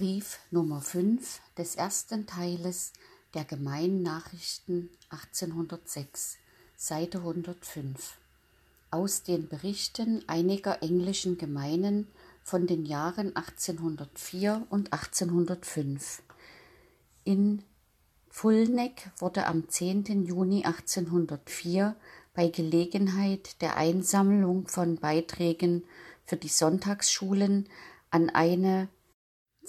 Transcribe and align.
Brief 0.00 0.38
Nummer 0.50 0.80
5 0.80 1.42
des 1.58 1.74
ersten 1.74 2.26
Teiles 2.26 2.94
der 3.34 3.44
Gemeinnachrichten 3.44 4.88
1806, 5.10 6.38
Seite 6.74 7.18
105. 7.18 8.16
Aus 8.90 9.24
den 9.24 9.46
Berichten 9.46 10.24
einiger 10.26 10.82
englischen 10.82 11.36
Gemeinen 11.36 12.06
von 12.42 12.66
den 12.66 12.86
Jahren 12.86 13.36
1804 13.36 14.66
und 14.70 14.90
1805. 14.90 16.22
In 17.24 17.62
Fulneck 18.30 19.10
wurde 19.18 19.44
am 19.44 19.68
10. 19.68 20.24
Juni 20.24 20.64
1804 20.64 21.94
bei 22.32 22.48
Gelegenheit 22.48 23.60
der 23.60 23.76
Einsammlung 23.76 24.66
von 24.66 24.96
Beiträgen 24.96 25.84
für 26.24 26.36
die 26.36 26.48
Sonntagsschulen 26.48 27.68
an 28.10 28.30
eine 28.30 28.88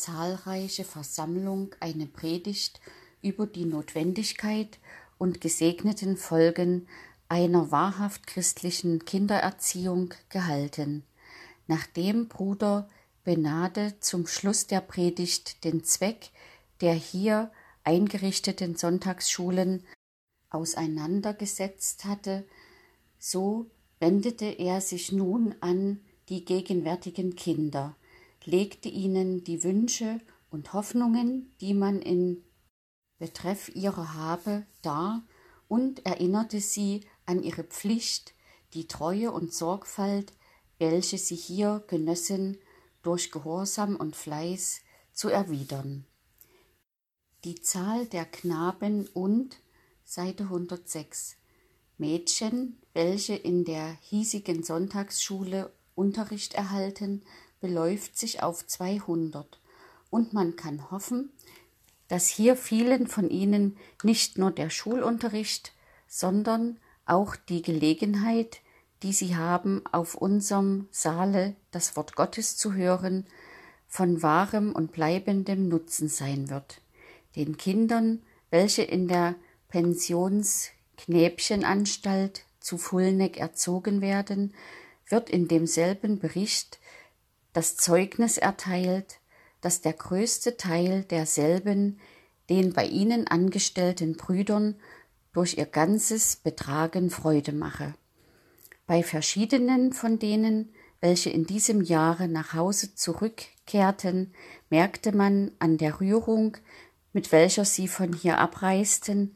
zahlreiche 0.01 0.83
Versammlung 0.83 1.75
eine 1.79 2.07
Predigt 2.07 2.81
über 3.21 3.45
die 3.45 3.65
Notwendigkeit 3.65 4.79
und 5.19 5.41
gesegneten 5.41 6.17
Folgen 6.17 6.87
einer 7.29 7.71
wahrhaft 7.71 8.25
christlichen 8.25 9.05
Kindererziehung 9.05 10.13
gehalten. 10.29 11.03
Nachdem 11.67 12.27
Bruder 12.27 12.89
Benade 13.23 13.93
zum 13.99 14.25
Schluss 14.25 14.65
der 14.65 14.81
Predigt 14.81 15.63
den 15.63 15.83
Zweck 15.83 16.31
der 16.81 16.95
hier 16.95 17.51
eingerichteten 17.83 18.75
Sonntagsschulen 18.75 19.85
auseinandergesetzt 20.49 22.05
hatte, 22.05 22.43
so 23.19 23.69
wendete 23.99 24.45
er 24.45 24.81
sich 24.81 25.11
nun 25.11 25.53
an 25.61 26.01
die 26.29 26.43
gegenwärtigen 26.43 27.35
Kinder, 27.35 27.95
legte 28.45 28.89
ihnen 28.89 29.43
die 29.43 29.63
Wünsche 29.63 30.19
und 30.49 30.73
Hoffnungen, 30.73 31.55
die 31.61 31.73
man 31.73 32.01
in 32.01 32.43
Betreff 33.19 33.69
ihrer 33.75 34.13
habe, 34.15 34.65
dar 34.81 35.23
und 35.67 36.05
erinnerte 36.05 36.59
sie 36.59 37.01
an 37.25 37.43
ihre 37.43 37.63
Pflicht, 37.63 38.33
die 38.73 38.87
Treue 38.87 39.31
und 39.31 39.53
Sorgfalt, 39.53 40.33
welche 40.79 41.17
sie 41.17 41.35
hier 41.35 41.83
genössen, 41.87 42.57
durch 43.03 43.31
Gehorsam 43.31 43.95
und 43.95 44.15
Fleiß 44.15 44.81
zu 45.13 45.29
erwidern. 45.29 46.05
Die 47.43 47.61
Zahl 47.61 48.05
der 48.05 48.25
Knaben 48.25 49.07
und 49.07 49.57
Seite 50.03 50.43
106 50.43 51.37
Mädchen, 51.97 52.77
welche 52.93 53.35
in 53.35 53.63
der 53.63 53.97
hiesigen 54.01 54.63
Sonntagsschule 54.63 55.71
Unterricht 55.95 56.53
erhalten, 56.53 57.23
beläuft 57.61 58.17
sich 58.17 58.43
auf 58.43 58.67
200 58.67 59.61
und 60.09 60.33
man 60.33 60.57
kann 60.57 60.91
hoffen, 60.91 61.31
dass 62.09 62.27
hier 62.27 62.57
vielen 62.57 63.07
von 63.07 63.29
ihnen 63.29 63.77
nicht 64.03 64.37
nur 64.37 64.51
der 64.51 64.69
Schulunterricht, 64.69 65.71
sondern 66.07 66.77
auch 67.05 67.37
die 67.37 67.61
Gelegenheit, 67.61 68.59
die 69.01 69.13
sie 69.13 69.37
haben, 69.37 69.81
auf 69.91 70.15
unserem 70.15 70.89
Saale 70.91 71.55
das 71.71 71.95
Wort 71.95 72.17
Gottes 72.17 72.57
zu 72.57 72.73
hören, 72.73 73.25
von 73.87 74.21
wahrem 74.21 74.73
und 74.73 74.91
bleibendem 74.91 75.69
Nutzen 75.69 76.09
sein 76.09 76.49
wird. 76.49 76.81
Den 77.35 77.57
Kindern, 77.57 78.21
welche 78.49 78.81
in 78.83 79.07
der 79.07 79.35
Pensionsknäbchenanstalt 79.69 82.43
zu 82.59 82.77
Fulneck 82.77 83.37
erzogen 83.37 84.01
werden, 84.01 84.53
wird 85.07 85.29
in 85.29 85.47
demselben 85.47 86.19
Bericht 86.19 86.80
das 87.53 87.75
Zeugnis 87.75 88.37
erteilt, 88.37 89.19
dass 89.61 89.81
der 89.81 89.93
größte 89.93 90.57
Teil 90.57 91.03
derselben 91.03 91.99
den 92.49 92.73
bei 92.73 92.85
ihnen 92.85 93.27
angestellten 93.27 94.17
Brüdern 94.17 94.75
durch 95.33 95.57
ihr 95.57 95.65
ganzes 95.65 96.35
Betragen 96.35 97.09
Freude 97.09 97.53
mache. 97.53 97.93
Bei 98.87 99.03
verschiedenen 99.03 99.93
von 99.93 100.19
denen, 100.19 100.73
welche 100.99 101.29
in 101.29 101.45
diesem 101.45 101.81
Jahre 101.81 102.27
nach 102.27 102.53
Hause 102.53 102.93
zurückkehrten, 102.93 104.33
merkte 104.69 105.15
man 105.15 105.51
an 105.59 105.77
der 105.77 106.01
Rührung, 106.01 106.57
mit 107.13 107.31
welcher 107.31 107.63
sie 107.63 107.87
von 107.87 108.13
hier 108.13 108.37
abreisten, 108.37 109.35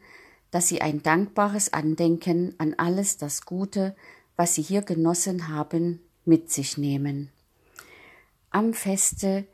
dass 0.51 0.67
sie 0.67 0.81
ein 0.81 1.01
dankbares 1.01 1.73
Andenken 1.73 2.53
an 2.57 2.73
alles 2.77 3.17
das 3.17 3.45
Gute, 3.45 3.95
was 4.35 4.55
sie 4.55 4.61
hier 4.61 4.81
genossen 4.81 5.47
haben, 5.47 6.01
mit 6.25 6.51
sich 6.51 6.77
nehmen. 6.77 7.31
Am 8.55 8.73
Feste 8.73 9.45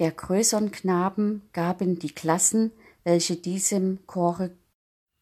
der 0.00 0.10
größeren 0.10 0.72
Knaben 0.72 1.42
gaben 1.52 2.00
die 2.00 2.10
Klassen, 2.10 2.72
welche 3.04 3.36
diesem 3.36 4.04
Chore 4.08 4.50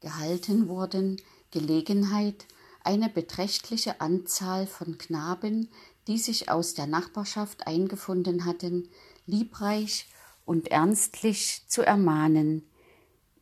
gehalten 0.00 0.68
wurden, 0.68 1.20
Gelegenheit, 1.50 2.46
eine 2.82 3.10
beträchtliche 3.10 4.00
Anzahl 4.00 4.66
von 4.66 4.96
Knaben, 4.96 5.68
die 6.06 6.16
sich 6.16 6.50
aus 6.50 6.72
der 6.72 6.86
Nachbarschaft 6.86 7.66
eingefunden 7.66 8.46
hatten, 8.46 8.88
liebreich 9.26 10.06
und 10.46 10.68
ernstlich 10.68 11.64
zu 11.68 11.82
ermahnen, 11.82 12.62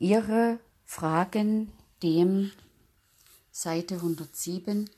ihre 0.01 0.59
Fragen 0.87 1.71
dem 2.03 2.51
Seite 3.53 3.95
107 3.95 4.91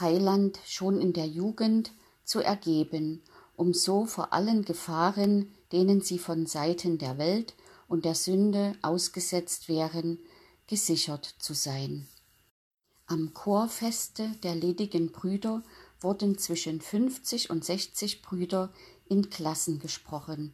Heiland 0.00 0.58
schon 0.66 1.00
in 1.00 1.12
der 1.12 1.28
Jugend 1.28 1.92
zu 2.24 2.40
ergeben 2.40 3.22
um 3.56 3.72
so 3.72 4.06
vor 4.06 4.32
allen 4.32 4.64
Gefahren, 4.64 5.52
denen 5.72 6.00
sie 6.00 6.18
von 6.18 6.46
Seiten 6.46 6.98
der 6.98 7.18
Welt 7.18 7.54
und 7.88 8.04
der 8.04 8.14
Sünde 8.14 8.74
ausgesetzt 8.82 9.68
wären, 9.68 10.18
gesichert 10.66 11.34
zu 11.38 11.54
sein. 11.54 12.06
Am 13.06 13.34
Chorfeste 13.34 14.28
der 14.42 14.54
ledigen 14.54 15.12
Brüder 15.12 15.62
wurden 16.00 16.38
zwischen 16.38 16.80
50 16.80 17.50
und 17.50 17.64
60 17.64 18.22
Brüder 18.22 18.72
in 19.08 19.30
Klassen 19.30 19.78
gesprochen. 19.78 20.52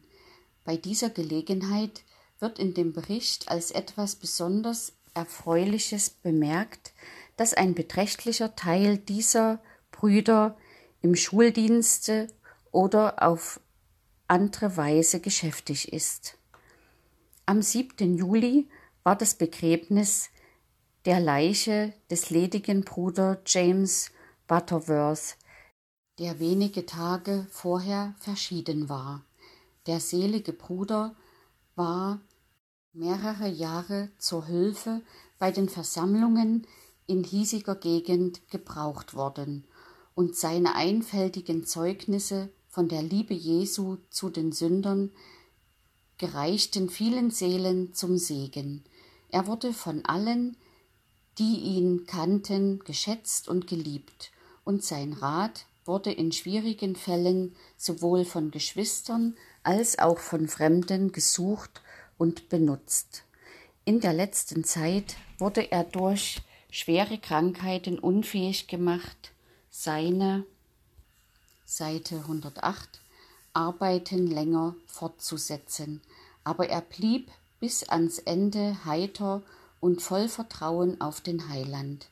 Bei 0.63 0.77
dieser 0.77 1.09
Gelegenheit 1.09 2.03
wird 2.39 2.59
in 2.59 2.73
dem 2.73 2.93
Bericht 2.93 3.49
als 3.49 3.71
etwas 3.71 4.15
besonders 4.15 4.93
Erfreuliches 5.13 6.09
bemerkt, 6.09 6.93
dass 7.37 7.53
ein 7.53 7.73
beträchtlicher 7.73 8.55
Teil 8.55 8.97
dieser 8.97 9.61
Brüder 9.91 10.57
im 11.01 11.15
Schuldienste 11.15 12.27
oder 12.73 13.23
auf 13.23 13.61
andere 14.27 14.75
Weise 14.75 15.21
geschäftig 15.21 15.93
ist. 15.93 16.37
Am 17.45 17.61
7. 17.61 18.17
Juli 18.17 18.67
war 19.03 19.15
das 19.15 19.35
Begräbnis 19.35 20.29
der 21.05 21.19
Leiche 21.19 21.93
des 22.09 22.29
ledigen 22.29 22.83
Bruder 22.83 23.41
James 23.45 24.11
Butterworth, 24.47 25.37
der 26.19 26.39
wenige 26.39 26.85
Tage 26.85 27.47
vorher 27.51 28.15
verschieden 28.19 28.89
war. 28.89 29.23
Der 29.85 29.99
selige 29.99 30.53
Bruder 30.53 31.15
war 31.75 32.21
mehrere 32.93 33.47
Jahre 33.47 34.09
zur 34.17 34.45
Hilfe 34.45 35.01
bei 35.39 35.51
den 35.51 35.67
Versammlungen 35.67 36.65
in 37.07 37.23
hiesiger 37.23 37.75
Gegend 37.75 38.49
gebraucht 38.49 39.13
worden, 39.13 39.67
und 40.15 40.35
seine 40.35 40.75
einfältigen 40.75 41.65
Zeugnisse 41.65 42.49
von 42.73 42.87
der 42.87 43.03
Liebe 43.03 43.35
Jesu 43.35 43.97
zu 44.09 44.31
den 44.31 44.51
Sündern 44.51 45.11
gereichten 46.17 46.89
vielen 46.89 47.29
Seelen 47.29 47.93
zum 47.93 48.17
Segen. 48.17 48.83
Er 49.29 49.45
wurde 49.45 49.73
von 49.73 50.03
allen, 50.05 50.57
die 51.37 51.59
ihn 51.59 52.07
kannten, 52.07 52.79
geschätzt 52.79 53.47
und 53.47 53.67
geliebt, 53.67 54.31
und 54.63 54.83
sein 54.83 55.13
Rat 55.13 55.67
wurde 55.85 56.11
in 56.11 56.31
schwierigen 56.31 56.95
Fällen 56.95 57.55
sowohl 57.77 58.25
von 58.25 58.49
Geschwistern 58.49 59.35
als 59.61 59.99
auch 59.99 60.17
von 60.17 60.47
Fremden 60.47 61.11
gesucht 61.11 61.83
und 62.17 62.49
benutzt. 62.49 63.23
In 63.85 63.99
der 63.99 64.13
letzten 64.13 64.63
Zeit 64.63 65.15
wurde 65.37 65.71
er 65.71 65.83
durch 65.83 66.41
schwere 66.71 67.19
Krankheiten 67.19 67.99
unfähig 67.99 68.67
gemacht, 68.67 69.31
seine 69.69 70.43
Seite 71.75 72.17
108, 72.17 73.01
Arbeiten 73.53 74.27
länger 74.27 74.75
fortzusetzen, 74.85 76.01
aber 76.43 76.69
er 76.69 76.81
blieb 76.81 77.31
bis 77.59 77.89
ans 77.89 78.19
Ende 78.19 78.85
heiter 78.85 79.41
und 79.79 79.99
voll 79.99 80.29
Vertrauen 80.29 81.01
auf 81.01 81.21
den 81.21 81.49
Heiland, 81.49 82.09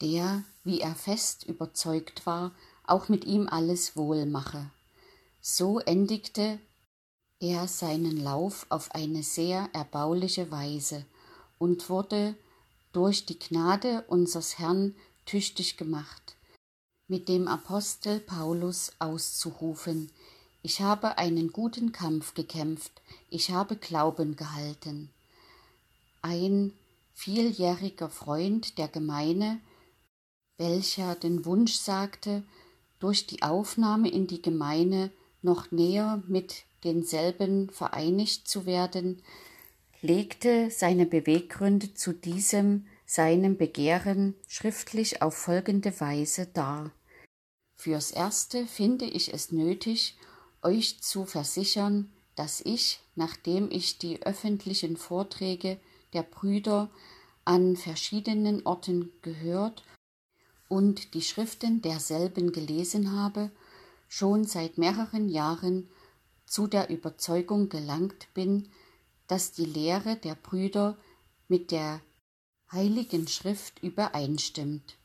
der, 0.00 0.42
wie 0.64 0.80
er 0.80 0.94
fest 0.94 1.44
überzeugt 1.44 2.24
war, 2.24 2.52
auch 2.86 3.10
mit 3.10 3.26
ihm 3.26 3.46
alles 3.46 3.94
wohl 3.94 4.24
mache. 4.24 4.70
So 5.42 5.80
endigte 5.80 6.58
er 7.40 7.68
seinen 7.68 8.16
Lauf 8.16 8.64
auf 8.70 8.94
eine 8.94 9.22
sehr 9.22 9.68
erbauliche 9.74 10.50
Weise 10.50 11.04
und 11.58 11.90
wurde 11.90 12.34
durch 12.92 13.26
die 13.26 13.38
Gnade 13.38 14.04
unsers 14.08 14.58
Herrn 14.58 14.94
tüchtig 15.26 15.76
gemacht 15.76 16.37
mit 17.08 17.30
dem 17.30 17.48
Apostel 17.48 18.20
Paulus 18.20 18.92
auszurufen, 18.98 20.10
Ich 20.62 20.82
habe 20.82 21.16
einen 21.16 21.52
guten 21.52 21.92
Kampf 21.92 22.34
gekämpft, 22.34 22.92
ich 23.30 23.50
habe 23.50 23.76
Glauben 23.76 24.36
gehalten. 24.36 25.08
Ein 26.20 26.74
vieljähriger 27.14 28.10
Freund 28.10 28.76
der 28.76 28.88
Gemeine, 28.88 29.60
welcher 30.58 31.14
den 31.14 31.46
Wunsch 31.46 31.76
sagte, 31.76 32.42
durch 32.98 33.26
die 33.26 33.42
Aufnahme 33.42 34.10
in 34.10 34.26
die 34.26 34.42
Gemeine 34.42 35.10
noch 35.40 35.70
näher 35.70 36.22
mit 36.26 36.64
denselben 36.84 37.70
vereinigt 37.70 38.48
zu 38.48 38.66
werden, 38.66 39.22
legte 40.02 40.70
seine 40.70 41.06
Beweggründe 41.06 41.94
zu 41.94 42.12
diesem 42.12 42.86
seinem 43.08 43.56
Begehren 43.56 44.34
schriftlich 44.46 45.22
auf 45.22 45.34
folgende 45.34 45.98
Weise 45.98 46.46
dar. 46.46 46.92
Fürs 47.78 48.10
Erste 48.10 48.66
finde 48.66 49.04
ich 49.04 49.32
es 49.32 49.52
nötig, 49.52 50.16
euch 50.62 51.00
zu 51.00 51.24
versichern, 51.24 52.12
dass 52.34 52.60
ich, 52.60 52.98
nachdem 53.14 53.70
ich 53.70 53.98
die 53.98 54.20
öffentlichen 54.22 54.96
Vorträge 54.96 55.78
der 56.12 56.24
Brüder 56.24 56.90
an 57.44 57.76
verschiedenen 57.76 58.66
Orten 58.66 59.12
gehört 59.22 59.84
und 60.68 61.14
die 61.14 61.22
Schriften 61.22 61.80
derselben 61.80 62.50
gelesen 62.50 63.12
habe, 63.12 63.52
schon 64.08 64.44
seit 64.44 64.76
mehreren 64.76 65.28
Jahren 65.28 65.88
zu 66.46 66.66
der 66.66 66.90
Überzeugung 66.90 67.68
gelangt 67.68 68.26
bin, 68.34 68.68
dass 69.28 69.52
die 69.52 69.66
Lehre 69.66 70.16
der 70.16 70.34
Brüder 70.34 70.98
mit 71.46 71.70
der 71.70 72.00
Heiligen 72.72 73.28
Schrift 73.28 73.80
übereinstimmt. 73.84 74.97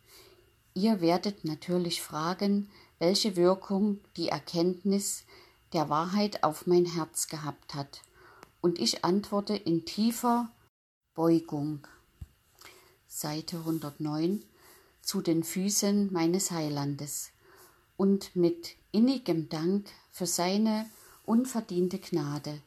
Ihr 0.76 1.02
werdet 1.02 1.46
natürlich 1.46 2.02
fragen, 2.02 2.70
welche 3.00 3.36
Wirkung 3.36 4.00
die 4.18 4.30
Erkenntnis 4.30 5.26
der 5.74 5.90
Wahrheit 5.90 6.44
auf 6.44 6.68
mein 6.68 6.86
Herz 6.86 7.28
gehabt 7.28 7.76
hat. 7.76 8.02
Und 8.62 8.80
ich 8.80 9.04
antworte 9.04 9.56
in 9.56 9.86
tiefer 9.86 10.52
Beugung. 11.14 11.86
Seite 13.08 13.58
109 13.58 14.44
zu 15.02 15.22
den 15.22 15.44
Füßen 15.44 16.12
meines 16.12 16.50
Heilandes 16.50 17.32
und 17.98 18.36
mit 18.36 18.76
innigem 18.92 19.50
Dank 19.50 19.88
für 20.12 20.26
seine 20.26 20.90
unverdiente 21.26 22.00
Gnade. 22.00 22.62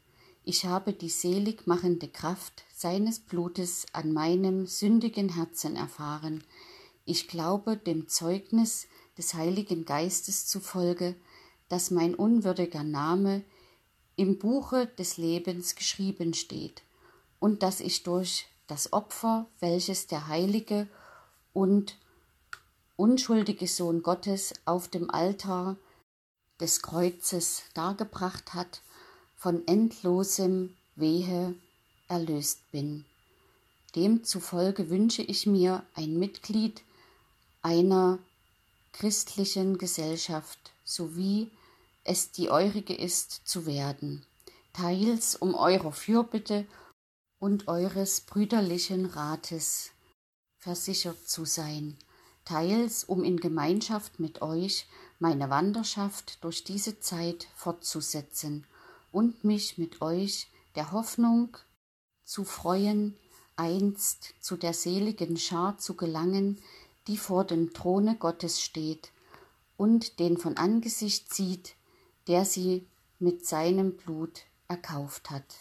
Ich 0.45 0.65
habe 0.65 0.93
die 0.93 1.09
selig 1.09 1.67
machende 1.67 2.07
Kraft 2.07 2.63
seines 2.73 3.19
Blutes 3.19 3.87
an 3.93 4.13
meinem 4.13 4.67
sündigen 4.67 5.31
Herzen 5.31 5.75
erfahren. 5.75 6.45
Ich 7.09 7.29
glaube 7.29 7.77
dem 7.77 8.09
Zeugnis 8.09 8.89
des 9.17 9.35
Heiligen 9.35 9.85
Geistes 9.85 10.47
zufolge, 10.49 11.15
dass 11.69 11.93
mein 11.93 12.17
unwürdiger 12.17 12.83
Name 12.83 13.43
im 14.17 14.39
Buche 14.39 14.89
des 14.99 15.17
Lebens 15.17 15.77
geschrieben 15.77 16.35
steht 16.35 16.83
und 17.39 17.63
dass 17.63 17.79
ich 17.79 18.03
durch 18.03 18.47
das 18.67 18.93
Opfer, 18.93 19.47
welches 19.61 20.09
der 20.09 20.27
heilige 20.27 20.89
und 21.53 21.97
unschuldige 22.97 23.69
Sohn 23.69 24.03
Gottes 24.03 24.55
auf 24.65 24.89
dem 24.89 25.09
Altar 25.09 25.77
des 26.59 26.83
Kreuzes 26.83 27.63
dargebracht 27.75 28.53
hat, 28.53 28.83
von 29.37 29.65
endlosem 29.69 30.75
Wehe 30.97 31.55
erlöst 32.09 32.69
bin. 32.73 33.05
Demzufolge 33.95 34.91
wünsche 34.91 35.23
ich 35.23 35.47
mir 35.47 35.85
ein 35.95 36.19
Mitglied 36.19 36.83
einer 37.67 38.21
christlichen 38.93 39.77
Gesellschaft, 39.77 40.73
sowie 40.85 41.51
es 42.05 42.31
die 42.31 42.49
eurige 42.49 42.95
ist, 42.95 43.41
zu 43.45 43.67
werden, 43.67 44.25
teils 44.73 45.35
um 45.35 45.57
eurer 45.57 45.91
Fürbitte 45.91 46.65
und 47.41 47.67
eures 47.67 48.21
brüderlichen 48.21 49.07
Rates 49.07 49.91
versichert 50.61 51.29
zu 51.29 51.45
sein, 51.45 51.99
teils 52.45 53.03
um 53.03 53.25
in 53.25 53.39
Gemeinschaft 53.39 54.21
mit 54.21 54.43
euch 54.43 54.87
meine 55.19 55.51
Wanderschaft 55.51 56.45
durch 56.45 56.63
diese 56.63 57.01
Zeit 57.01 57.49
fortzusetzen 57.57 58.65
und 59.11 59.43
mich 59.43 59.77
mit 59.77 60.03
euch 60.03 60.47
der 60.77 60.93
Hoffnung 60.93 61.57
zu 62.25 62.45
freuen, 62.45 63.17
einst 63.57 64.35
zu 64.39 64.57
der 64.57 64.73
seligen 64.73 65.37
Schar 65.37 65.79
zu 65.79 65.95
gelangen, 65.95 66.63
die 67.07 67.17
vor 67.17 67.45
dem 67.45 67.73
Throne 67.73 68.17
Gottes 68.17 68.61
steht 68.61 69.13
und 69.77 70.19
den 70.19 70.37
von 70.37 70.57
Angesicht 70.57 71.33
sieht, 71.33 71.77
der 72.27 72.45
sie 72.45 72.87
mit 73.19 73.47
seinem 73.47 73.97
Blut 73.97 74.43
erkauft 74.69 75.31
hat. 75.31 75.55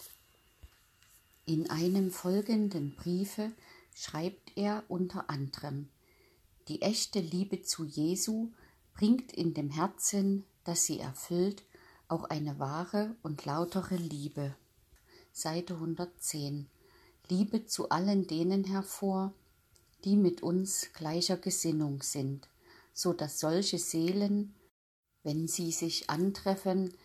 In 1.44 1.70
einem 1.70 2.10
folgenden 2.10 2.96
Briefe 2.96 3.52
schreibt 3.94 4.56
er 4.56 4.82
unter 4.88 5.30
anderem 5.30 5.88
Die 6.68 6.82
echte 6.82 7.20
Liebe 7.20 7.62
zu 7.62 7.84
Jesu 7.84 8.50
bringt 8.94 9.32
in 9.32 9.54
dem 9.54 9.70
Herzen, 9.70 10.44
das 10.64 10.86
sie 10.86 10.98
erfüllt, 10.98 11.62
auch 12.08 12.24
eine 12.24 12.58
wahre 12.58 13.14
und 13.22 13.44
lautere 13.44 13.96
Liebe. 13.96 14.54
Seite 15.32 15.74
110 15.74 16.66
Liebe 17.28 17.66
zu 17.66 17.90
allen 17.90 18.26
denen 18.26 18.64
hervor, 18.64 19.32
die 20.04 20.16
mit 20.16 20.42
uns 20.42 20.92
gleicher 20.92 21.36
Gesinnung 21.36 22.02
sind, 22.02 22.48
so 22.92 23.12
dass 23.12 23.40
solche 23.40 23.78
Seelen, 23.78 24.54
wenn 25.22 25.48
sie 25.48 25.72
sich 25.72 26.08
antreffen, 26.10 26.96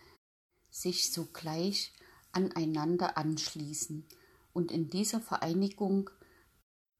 sich 0.70 1.12
sogleich 1.12 1.92
aneinander 2.32 3.16
anschließen 3.16 4.06
und 4.52 4.72
in 4.72 4.88
dieser 4.88 5.20
Vereinigung 5.20 6.10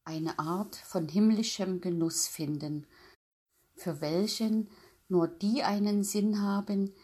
eine 0.04 0.38
Art 0.38 0.76
von 0.76 1.08
himmlischem 1.08 1.80
Genuss 1.80 2.26
finden, 2.26 2.86
für 3.76 4.00
welchen 4.00 4.68
nur 5.08 5.28
die 5.28 5.62
einen 5.62 6.04
Sinn 6.04 6.40
haben, 6.40 6.94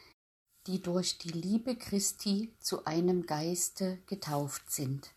die 0.66 0.82
durch 0.82 1.18
die 1.18 1.30
Liebe 1.30 1.76
Christi 1.76 2.54
zu 2.60 2.84
einem 2.84 3.26
Geiste 3.26 3.98
getauft 4.06 4.70
sind. 4.70 5.14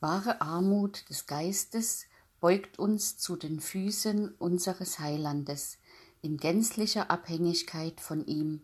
Wahre 0.00 0.40
Armut 0.40 1.08
des 1.10 1.26
Geistes 1.26 2.06
beugt 2.40 2.78
uns 2.78 3.18
zu 3.18 3.36
den 3.36 3.60
Füßen 3.60 4.34
unseres 4.36 4.98
Heilandes 4.98 5.78
in 6.22 6.36
gänzlicher 6.36 7.10
Abhängigkeit 7.10 8.00
von 8.00 8.26
ihm, 8.26 8.62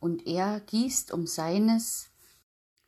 und 0.00 0.26
er 0.26 0.60
gießt 0.60 1.12
um 1.12 1.26
seines 1.26 2.10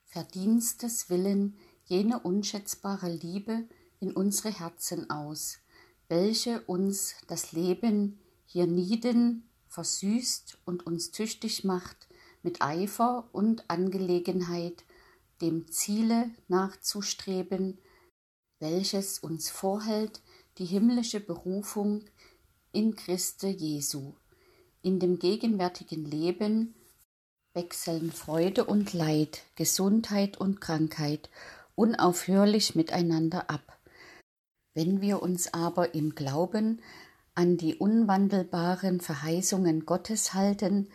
Verdienstes 0.04 1.10
willen 1.10 1.56
jene 1.84 2.20
unschätzbare 2.20 3.12
Liebe 3.12 3.68
in 3.98 4.12
unsere 4.12 4.56
Herzen 4.56 5.10
aus, 5.10 5.58
welche 6.08 6.60
uns 6.62 7.14
das 7.26 7.52
Leben 7.52 8.20
hier 8.46 8.66
nieden 8.66 9.48
versüßt 9.68 10.58
und 10.64 10.86
uns 10.86 11.10
tüchtig 11.10 11.64
macht, 11.64 12.08
mit 12.42 12.62
Eifer 12.62 13.28
und 13.32 13.68
Angelegenheit 13.68 14.84
dem 15.40 15.70
Ziele 15.70 16.30
nachzustreben, 16.48 17.78
welches 18.58 19.18
uns 19.18 19.50
vorhält, 19.50 20.20
die 20.60 20.66
himmlische 20.66 21.20
Berufung 21.20 22.04
in 22.70 22.94
Christe 22.94 23.48
Jesu. 23.48 24.12
In 24.82 25.00
dem 25.00 25.18
gegenwärtigen 25.18 26.04
Leben 26.04 26.74
wechseln 27.54 28.12
Freude 28.12 28.66
und 28.66 28.92
Leid, 28.92 29.42
Gesundheit 29.56 30.36
und 30.36 30.60
Krankheit 30.60 31.30
unaufhörlich 31.76 32.74
miteinander 32.74 33.48
ab. 33.48 33.80
Wenn 34.74 35.00
wir 35.00 35.22
uns 35.22 35.54
aber 35.54 35.94
im 35.94 36.14
Glauben 36.14 36.82
an 37.34 37.56
die 37.56 37.76
unwandelbaren 37.76 39.00
Verheißungen 39.00 39.86
Gottes 39.86 40.34
halten, 40.34 40.90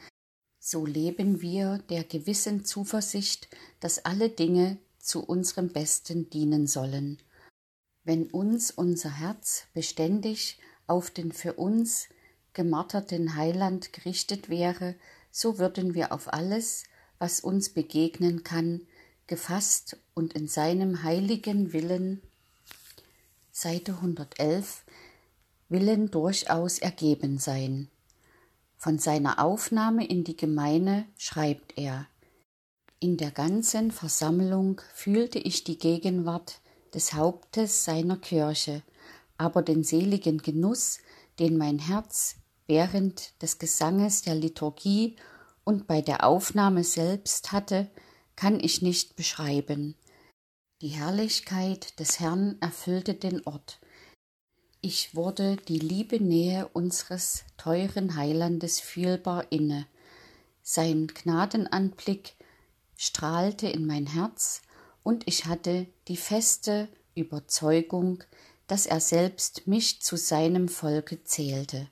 so 0.60 0.86
leben 0.86 1.42
wir 1.42 1.80
der 1.90 2.04
gewissen 2.04 2.66
Zuversicht, 2.66 3.50
dass 3.80 4.06
alle 4.06 4.30
Dinge 4.30 4.78
zu 5.00 5.24
unserem 5.24 5.70
Besten 5.70 6.30
dienen 6.30 6.68
sollen. 6.68 7.18
Wenn 8.06 8.28
uns 8.28 8.70
unser 8.70 9.10
Herz 9.10 9.66
beständig 9.74 10.60
auf 10.86 11.10
den 11.10 11.32
für 11.32 11.54
uns 11.54 12.08
gemarterten 12.54 13.36
Heiland 13.36 13.92
gerichtet 13.94 14.48
wäre, 14.48 14.96
so 15.32 15.58
würden 15.58 15.96
wir 15.96 16.12
auf 16.12 16.32
alles, 16.32 16.84
was 17.18 17.40
uns 17.40 17.70
begegnen 17.70 18.44
kann, 18.44 18.82
gefasst 19.26 19.98
und 20.14 20.34
in 20.34 20.48
seinem 20.48 21.02
heiligen 21.02 21.74
Willen 21.74 22.22
Seite 23.52 23.94
111 23.94 24.86
Willen 25.68 26.12
durchaus 26.12 26.78
ergeben 26.78 27.40
sein. 27.40 27.90
Von 28.78 29.00
seiner 29.00 29.40
Aufnahme 29.40 30.06
in 30.06 30.24
die 30.24 30.38
Gemeine 30.38 31.08
schreibt 31.18 31.76
er 31.78 32.08
In 33.00 33.18
der 33.18 33.32
ganzen 33.32 33.92
Versammlung 33.92 34.80
fühlte 34.94 35.40
ich 35.40 35.64
die 35.64 35.80
Gegenwart 35.80 36.62
des 36.96 37.14
Hauptes 37.14 37.86
seiner 37.86 38.18
Kirche, 38.18 38.82
aber 39.38 39.62
den 39.62 39.84
seligen 39.84 40.40
Genuss, 40.40 41.00
den 41.40 41.58
mein 41.58 41.78
Herz 41.78 42.38
während 42.68 43.40
des 43.42 43.60
Gesanges 43.60 44.24
der 44.24 44.36
Liturgie 44.36 45.18
und 45.64 45.88
bei 45.88 46.02
der 46.02 46.26
Aufnahme 46.26 46.84
selbst 46.84 47.52
hatte, 47.52 47.90
kann 48.36 48.60
ich 48.60 48.82
nicht 48.82 49.16
beschreiben. 49.16 49.96
Die 50.82 50.90
Herrlichkeit 50.90 52.00
des 52.00 52.20
Herrn 52.20 52.58
erfüllte 52.60 53.14
den 53.14 53.46
Ort. 53.46 53.80
Ich 54.82 55.16
wurde 55.16 55.58
die 55.68 55.80
liebe 55.80 56.24
Nähe 56.24 56.68
unseres 56.74 57.44
teuren 57.58 58.16
Heilandes 58.16 58.80
fühlbar 58.80 59.52
inne. 59.52 59.88
Sein 60.62 61.08
Gnadenanblick 61.08 62.36
strahlte 62.98 63.68
in 63.68 63.86
mein 63.86 64.08
Herz, 64.08 64.62
und 65.06 65.28
ich 65.28 65.46
hatte 65.46 65.86
die 66.08 66.18
feste 66.18 66.90
Überzeugung, 67.14 68.24
dass 68.66 68.88
er 68.88 69.00
selbst 69.00 69.68
mich 69.68 70.02
zu 70.02 70.18
seinem 70.18 70.68
Volke 70.68 71.24
zählte. 71.24 71.88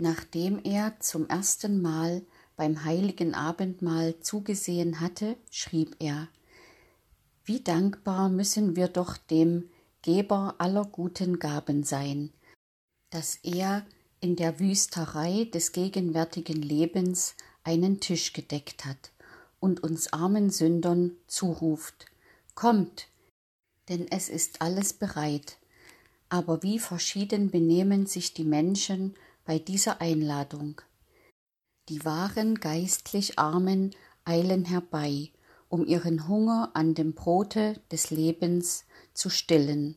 Nachdem 0.00 0.58
er 0.64 0.98
zum 1.00 1.28
ersten 1.28 1.82
Mal 1.82 2.22
beim 2.56 2.84
heiligen 2.84 3.34
Abendmahl 3.34 4.18
zugesehen 4.20 5.00
hatte, 5.00 5.36
schrieb 5.50 5.96
er 5.98 6.28
Wie 7.44 7.60
dankbar 7.60 8.30
müssen 8.30 8.74
wir 8.74 8.88
doch 8.88 9.18
dem 9.18 9.68
Geber 10.00 10.54
aller 10.58 10.86
guten 10.86 11.38
Gaben 11.38 11.84
sein, 11.84 12.32
dass 13.10 13.36
er 13.42 13.84
in 14.20 14.34
der 14.34 14.58
Wüsterei 14.58 15.44
des 15.52 15.72
gegenwärtigen 15.72 16.62
Lebens 16.62 17.34
einen 17.64 18.00
Tisch 18.00 18.32
gedeckt 18.32 18.86
hat 18.86 19.12
und 19.60 19.82
uns 19.82 20.12
armen 20.12 20.50
Sündern 20.50 21.16
zuruft 21.26 22.06
Kommt, 22.54 23.06
denn 23.88 24.08
es 24.10 24.28
ist 24.28 24.60
alles 24.62 24.92
bereit. 24.92 25.58
Aber 26.28 26.64
wie 26.64 26.80
verschieden 26.80 27.52
benehmen 27.52 28.06
sich 28.06 28.34
die 28.34 28.44
Menschen 28.44 29.14
bei 29.44 29.60
dieser 29.60 30.00
Einladung. 30.00 30.82
Die 31.88 32.04
wahren 32.04 32.56
geistlich 32.56 33.38
Armen 33.38 33.94
eilen 34.24 34.64
herbei, 34.64 35.30
um 35.68 35.86
ihren 35.86 36.26
Hunger 36.26 36.72
an 36.74 36.94
dem 36.94 37.14
Brote 37.14 37.80
des 37.92 38.10
Lebens 38.10 38.84
zu 39.14 39.30
stillen, 39.30 39.96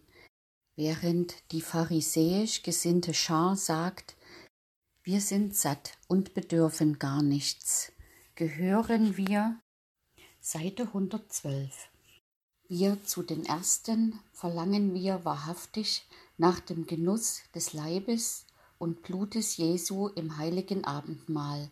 während 0.75 1.33
die 1.51 1.61
pharisäisch 1.61 2.61
gesinnte 2.61 3.15
Schar 3.15 3.55
sagt, 3.55 4.15
wir 5.03 5.19
sind 5.19 5.55
satt 5.55 5.97
und 6.07 6.35
bedürfen 6.35 6.99
gar 6.99 7.23
nichts. 7.23 7.91
Gehören 8.41 9.17
wir 9.17 9.59
Seite 10.39 10.85
112 10.85 11.89
wir 12.69 12.97
zu 13.05 13.21
den 13.21 13.45
Ersten 13.45 14.19
verlangen 14.33 14.95
wir 14.95 15.23
wahrhaftig 15.25 16.07
nach 16.39 16.59
dem 16.59 16.87
Genuss 16.87 17.41
des 17.53 17.73
Leibes 17.73 18.47
und 18.79 19.03
Blutes 19.03 19.57
Jesu 19.57 20.07
im 20.07 20.37
heiligen 20.37 20.85
Abendmahl. 20.85 21.69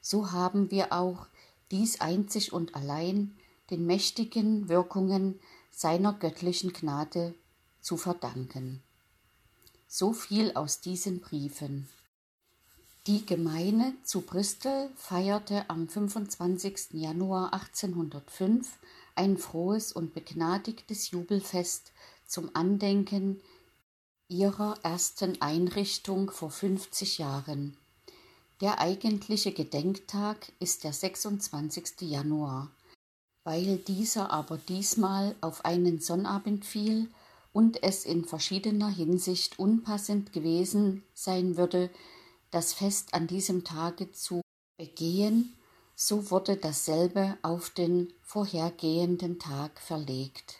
So 0.00 0.32
haben 0.32 0.70
wir 0.70 0.94
auch 0.94 1.26
dies 1.70 2.00
einzig 2.00 2.54
und 2.54 2.74
allein 2.74 3.36
den 3.68 3.84
mächtigen 3.84 4.70
Wirkungen 4.70 5.38
seiner 5.70 6.14
göttlichen 6.14 6.72
Gnade 6.72 7.34
zu 7.82 7.98
verdanken. 7.98 8.82
So 9.86 10.14
viel 10.14 10.52
aus 10.54 10.80
diesen 10.80 11.20
Briefen. 11.20 11.90
Die 13.06 13.24
Gemeine 13.24 13.94
zu 14.04 14.20
Bristol 14.20 14.90
feierte 14.94 15.64
am 15.70 15.88
25. 15.88 16.90
Januar 16.92 17.54
1805 17.54 18.78
ein 19.14 19.38
frohes 19.38 19.92
und 19.92 20.12
begnadigtes 20.12 21.10
Jubelfest 21.10 21.92
zum 22.26 22.50
Andenken 22.52 23.40
ihrer 24.28 24.78
ersten 24.82 25.40
Einrichtung 25.40 26.30
vor 26.30 26.50
50 26.50 27.16
Jahren. 27.16 27.78
Der 28.60 28.80
eigentliche 28.80 29.52
Gedenktag 29.52 30.52
ist 30.58 30.84
der 30.84 30.92
26. 30.92 32.02
Januar. 32.02 32.70
Weil 33.44 33.78
dieser 33.78 34.30
aber 34.30 34.58
diesmal 34.58 35.34
auf 35.40 35.64
einen 35.64 36.00
Sonnabend 36.00 36.66
fiel 36.66 37.08
und 37.54 37.82
es 37.82 38.04
in 38.04 38.26
verschiedener 38.26 38.90
Hinsicht 38.90 39.58
unpassend 39.58 40.34
gewesen 40.34 41.02
sein 41.14 41.56
würde, 41.56 41.88
das 42.50 42.72
Fest 42.72 43.14
an 43.14 43.26
diesem 43.26 43.64
Tage 43.64 44.12
zu 44.12 44.40
begehen, 44.76 45.56
so 45.94 46.30
wurde 46.30 46.56
dasselbe 46.56 47.36
auf 47.42 47.70
den 47.70 48.12
vorhergehenden 48.22 49.38
Tag 49.38 49.78
verlegt. 49.80 50.56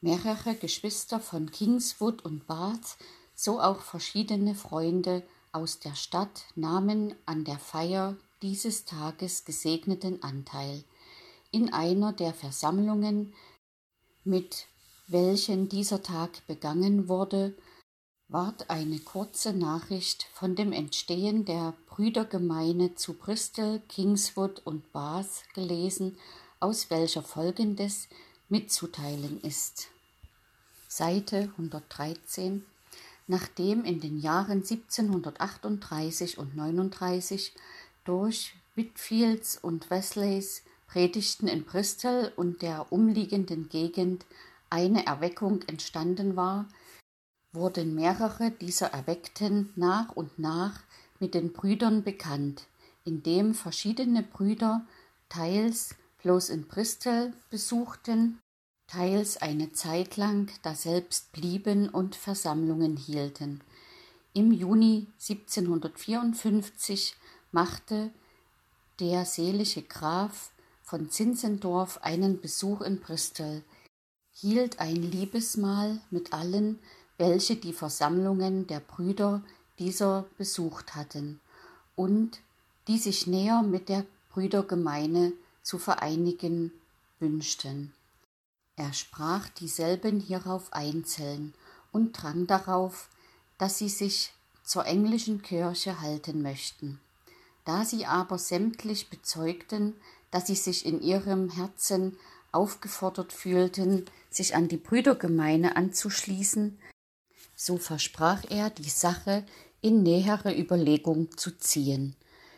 Mehrere 0.00 0.54
Geschwister 0.54 1.18
von 1.18 1.50
Kingswood 1.50 2.24
und 2.24 2.46
Bath, 2.46 2.98
so 3.34 3.60
auch 3.60 3.80
verschiedene 3.80 4.54
Freunde 4.54 5.22
aus 5.52 5.80
der 5.80 5.94
Stadt 5.94 6.44
nahmen 6.54 7.14
an 7.26 7.44
der 7.44 7.58
Feier 7.58 8.16
dieses 8.42 8.84
Tages 8.84 9.44
gesegneten 9.44 10.22
Anteil. 10.22 10.84
In 11.50 11.72
einer 11.72 12.12
der 12.12 12.34
Versammlungen, 12.34 13.34
mit 14.24 14.66
welchen 15.08 15.68
dieser 15.68 16.02
Tag 16.02 16.46
begangen 16.46 17.08
wurde, 17.08 17.56
ward 18.28 18.68
eine 18.68 18.98
kurze 18.98 19.54
Nachricht 19.54 20.26
von 20.34 20.54
dem 20.54 20.72
Entstehen 20.72 21.46
der 21.46 21.72
Brüdergemeine 21.86 22.94
zu 22.94 23.14
Bristol, 23.14 23.80
Kingswood 23.88 24.60
und 24.64 24.92
Bath 24.92 25.44
gelesen, 25.54 26.18
aus 26.60 26.90
welcher 26.90 27.22
Folgendes 27.22 28.08
mitzuteilen 28.50 29.40
ist. 29.40 29.88
Seite 30.88 31.50
113 31.56 32.64
Nachdem 33.30 33.84
in 33.84 34.00
den 34.00 34.18
Jahren 34.18 34.62
1738 34.62 36.38
und 36.38 36.56
39 36.56 37.52
durch 38.04 38.54
Whitfields 38.74 39.58
und 39.58 39.90
Wesleys 39.90 40.62
Predigten 40.86 41.46
in 41.46 41.64
Bristol 41.64 42.32
und 42.36 42.62
der 42.62 42.90
umliegenden 42.90 43.68
Gegend 43.68 44.24
eine 44.70 45.04
Erweckung 45.04 45.60
entstanden 45.62 46.36
war, 46.36 46.66
wurden 47.52 47.94
mehrere 47.94 48.50
dieser 48.50 48.92
Erweckten 48.92 49.72
nach 49.76 50.10
und 50.10 50.38
nach 50.38 50.80
mit 51.18 51.34
den 51.34 51.52
Brüdern 51.52 52.02
bekannt, 52.04 52.66
indem 53.04 53.54
verschiedene 53.54 54.22
Brüder 54.22 54.86
teils 55.28 55.94
bloß 56.22 56.50
in 56.50 56.66
Bristol 56.66 57.32
besuchten, 57.50 58.38
teils 58.86 59.36
eine 59.36 59.72
Zeit 59.72 60.16
lang 60.16 60.50
daselbst 60.62 61.32
blieben 61.32 61.88
und 61.88 62.16
Versammlungen 62.16 62.96
hielten. 62.96 63.60
Im 64.34 64.52
Juni 64.52 65.06
1754 65.20 67.16
machte 67.50 68.10
der 69.00 69.24
selige 69.24 69.82
Graf 69.82 70.50
von 70.82 71.10
Zinzendorf 71.10 71.98
einen 72.02 72.40
Besuch 72.40 72.80
in 72.80 73.00
Bristol, 73.00 73.62
hielt 74.32 74.80
ein 74.80 74.96
Liebesmahl 74.96 76.00
mit 76.10 76.32
allen, 76.32 76.78
welche 77.18 77.56
die 77.56 77.72
Versammlungen 77.72 78.66
der 78.66 78.80
Brüder 78.80 79.42
dieser 79.78 80.24
besucht 80.38 80.94
hatten 80.94 81.40
und 81.96 82.40
die 82.86 82.98
sich 82.98 83.26
näher 83.26 83.62
mit 83.62 83.88
der 83.88 84.06
Brüdergemeine 84.30 85.32
zu 85.62 85.78
vereinigen 85.78 86.72
wünschten. 87.18 87.92
Er 88.76 88.92
sprach 88.92 89.48
dieselben 89.48 90.20
hierauf 90.20 90.72
einzeln 90.72 91.52
und 91.90 92.12
drang 92.12 92.46
darauf, 92.46 93.08
dass 93.58 93.78
sie 93.78 93.88
sich 93.88 94.32
zur 94.62 94.86
englischen 94.86 95.42
Kirche 95.42 96.00
halten 96.00 96.42
möchten. 96.42 97.00
Da 97.64 97.84
sie 97.84 98.06
aber 98.06 98.38
sämtlich 98.38 99.10
bezeugten, 99.10 99.94
dass 100.30 100.46
sie 100.46 100.54
sich 100.54 100.86
in 100.86 101.02
ihrem 101.02 101.50
Herzen 101.50 102.16
aufgefordert 102.52 103.32
fühlten, 103.32 104.06
sich 104.30 104.54
an 104.54 104.68
die 104.68 104.76
Brüdergemeine 104.76 105.76
anzuschließen, 105.76 106.78
so 107.54 107.76
versprach 107.76 108.44
er, 108.50 108.70
die 108.70 108.88
Sache 108.88 109.44
in 109.80 110.02
nähere 110.02 110.56
Überlegung 110.56 111.36
zu 111.36 111.56
ziehen. 111.58 112.16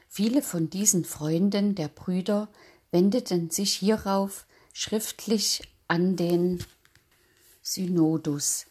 Viele 0.08 0.42
von 0.42 0.70
diesen 0.70 1.04
Freunden 1.04 1.74
der 1.74 1.88
Brüder 1.88 2.48
wendeten 2.90 3.50
sich 3.50 3.74
hierauf 3.74 4.46
schriftlich 4.72 5.62
an 5.88 6.16
den 6.16 6.64
Synodus, 7.62 8.66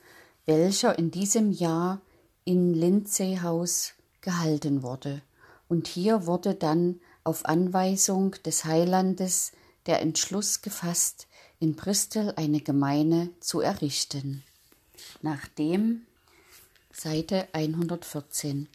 welcher 0.46 0.98
in 0.98 1.12
diesem 1.12 1.52
Jahr 1.52 2.02
in 2.44 2.74
Lindsey 2.74 3.40
House 3.42 3.94
gehalten 4.22 4.84
wurde. 4.84 5.22
Und 5.68 5.88
hier 5.88 6.26
wurde 6.26 6.56
dann 6.56 7.00
auf 7.24 7.46
Anweisung 7.46 8.32
des 8.46 8.66
Heilandes 8.66 9.52
der 9.86 10.02
Entschluss 10.02 10.62
gefasst, 10.62 11.28
in 11.60 11.76
Bristol 11.76 12.34
eine 12.36 12.62
Gemeine 12.62 13.30
zu 13.40 13.62
errichten. 13.62 14.44
Nachdem 15.22 16.06
Seite 16.92 17.50
114. 17.52 18.70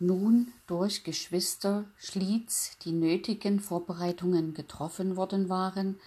Nun 0.00 0.52
durch 0.66 1.04
Geschwister 1.04 1.84
Schlietz 1.96 2.76
die 2.84 2.90
nötigen 2.90 3.60
Vorbereitungen 3.60 4.52
getroffen 4.52 5.14
worden 5.16 5.48
waren, 5.48 6.00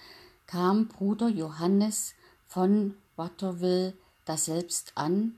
kam 0.47 0.89
Bruder 0.89 1.29
Johannes 1.29 2.13
von 2.45 2.95
Waterville 3.15 3.93
daselbst 4.25 4.91
an 4.95 5.37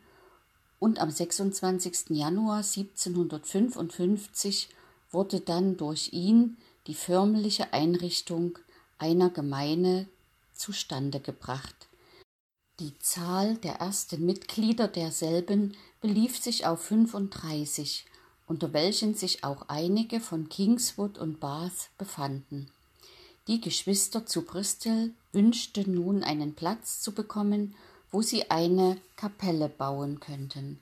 und 0.80 1.00
am 1.00 1.12
26. 1.12 2.10
Januar 2.10 2.64
1755 2.64 4.70
wurde 5.12 5.40
dann 5.40 5.78
durch 5.78 6.14
ihn 6.14 6.58
die 6.88 6.96
förmliche 6.96 7.74
Einrichtung 7.74 8.58
einer 8.98 9.30
Gemeine 9.30 10.08
zustande 10.54 11.20
gebracht. 11.20 11.90
Die 12.80 12.98
Zahl 12.98 13.58
der 13.58 13.76
ersten 13.76 14.26
Mitglieder 14.26 14.88
derselben 14.88 15.78
belief 16.02 16.42
sich 16.42 16.66
auf 16.66 16.82
35, 16.82 18.06
unter 18.48 18.74
welchen 18.74 19.14
sich 19.14 19.44
auch 19.44 19.70
einige 19.70 20.20
von 20.20 20.50
Kingswood 20.50 21.20
und 21.20 21.40
Bath 21.40 21.92
befanden. 22.00 22.72
Die 23.48 23.62
Geschwister 23.62 24.26
zu 24.26 24.42
Bristol 24.42 25.12
wünschten 25.34 25.94
nun 25.94 26.24
einen 26.24 26.56
Platz 26.56 27.00
zu 27.00 27.12
bekommen, 27.12 27.76
wo 28.10 28.24
sie 28.24 28.50
eine 28.50 29.00
Kapelle 29.18 29.70
bauen 29.70 30.20
könnten. 30.20 30.80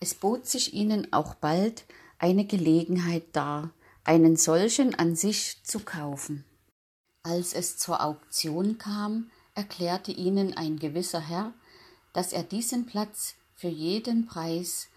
Es 0.00 0.14
bot 0.14 0.46
sich 0.46 0.72
ihnen 0.72 1.12
auch 1.12 1.34
bald 1.34 1.84
eine 2.18 2.46
Gelegenheit 2.46 3.24
dar, 3.32 3.70
einen 4.04 4.36
solchen 4.36 4.94
an 4.94 5.14
sich 5.14 5.62
zu 5.62 5.80
kaufen. 5.80 6.46
Als 7.22 7.52
es 7.52 7.76
zur 7.76 8.02
Auktion 8.02 8.78
kam, 8.78 9.30
erklärte 9.54 10.12
ihnen 10.12 10.56
ein 10.56 10.78
gewisser 10.78 11.20
Herr, 11.20 11.52
dass 12.12 12.32
er 12.32 12.42
diesen 12.42 12.86
Platz 12.86 13.34
für 13.54 13.68
jeden 13.68 14.26
Preis 14.26 14.88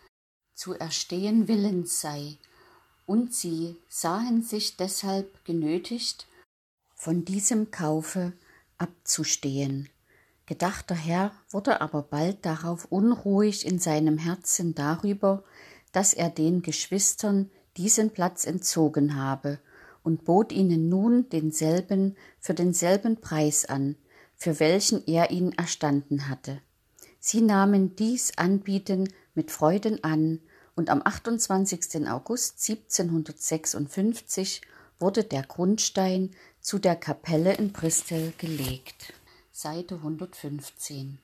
zu 0.53 0.73
erstehen 0.73 1.47
willens 1.47 2.01
sei, 2.01 2.37
und 3.05 3.33
sie 3.33 3.77
sahen 3.87 4.41
sich 4.41 4.75
deshalb 4.75 5.45
genötigt, 5.45 6.27
von 6.93 7.23
diesem 7.23 7.71
Kaufe 7.71 8.33
abzustehen. 8.77 9.89
Gedachter 10.45 10.95
Herr 10.95 11.31
wurde 11.49 11.81
aber 11.81 12.01
bald 12.01 12.45
darauf 12.45 12.85
unruhig 12.85 13.65
in 13.65 13.79
seinem 13.79 14.17
Herzen 14.17 14.75
darüber, 14.75 15.43
dass 15.91 16.13
er 16.13 16.29
den 16.29 16.61
Geschwistern 16.61 17.51
diesen 17.77 18.11
Platz 18.11 18.45
entzogen 18.45 19.15
habe 19.15 19.59
und 20.03 20.25
bot 20.25 20.51
ihnen 20.51 20.89
nun 20.89 21.29
denselben 21.29 22.15
für 22.39 22.53
denselben 22.53 23.21
Preis 23.21 23.65
an, 23.65 23.95
für 24.38 24.60
welchen 24.60 25.06
er 25.08 25.32
ihn 25.32 25.51
erstanden 25.53 26.29
hatte. 26.29 26.62
Sie 27.20 27.41
nahmen 27.41 27.96
dies 27.96 28.38
Anbieten 28.38 29.12
mit 29.36 29.51
Freuden 29.51 30.03
an, 30.03 30.39
und 30.75 30.89
am 30.91 31.01
28. 31.03 32.08
August 32.08 32.70
1756 32.70 34.62
wurde 35.00 35.24
der 35.24 35.41
Grundstein 35.41 36.36
zu 36.62 36.77
der 36.77 36.96
Kapelle 36.96 37.56
in 37.56 37.74
Bristol 37.74 38.32
gelegt. 38.38 39.13
Seite 39.51 39.96
115. 39.96 41.17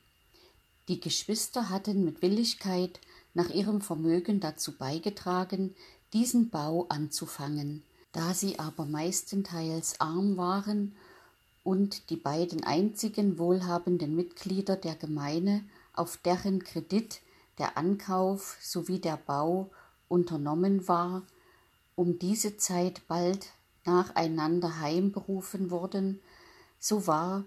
Die 0.88 1.00
Geschwister 1.00 1.70
hatten 1.70 2.04
mit 2.04 2.24
Willigkeit 2.24 3.00
nach 3.36 3.52
ihrem 3.52 3.82
Vermögen 3.82 4.40
dazu 4.40 4.76
beigetragen, 4.76 5.76
diesen 6.14 6.50
Bau 6.50 6.88
anzufangen. 6.90 7.84
Da 8.12 8.34
sie 8.34 8.58
aber 8.58 8.86
meistenteils 8.86 10.00
arm 10.02 10.36
waren 10.36 10.96
und 11.64 12.10
die 12.10 12.18
beiden 12.18 12.64
einzigen 12.64 13.40
wohlhabenden 13.40 14.16
Mitglieder 14.16 14.76
der 14.76 14.96
Gemeine, 14.96 15.64
auf 15.94 16.18
deren 16.18 16.64
Kredit 16.64 17.22
der 17.58 17.78
Ankauf 17.78 18.58
sowie 18.62 19.00
der 19.00 19.18
Bau 19.18 19.72
unternommen 20.08 20.88
war, 20.88 21.24
um 21.96 22.20
diese 22.20 22.58
Zeit 22.58 23.08
bald 23.08 23.50
nacheinander 23.86 24.80
heimberufen 24.80 25.72
wurden, 25.72 26.22
so 26.80 27.08
war 27.08 27.46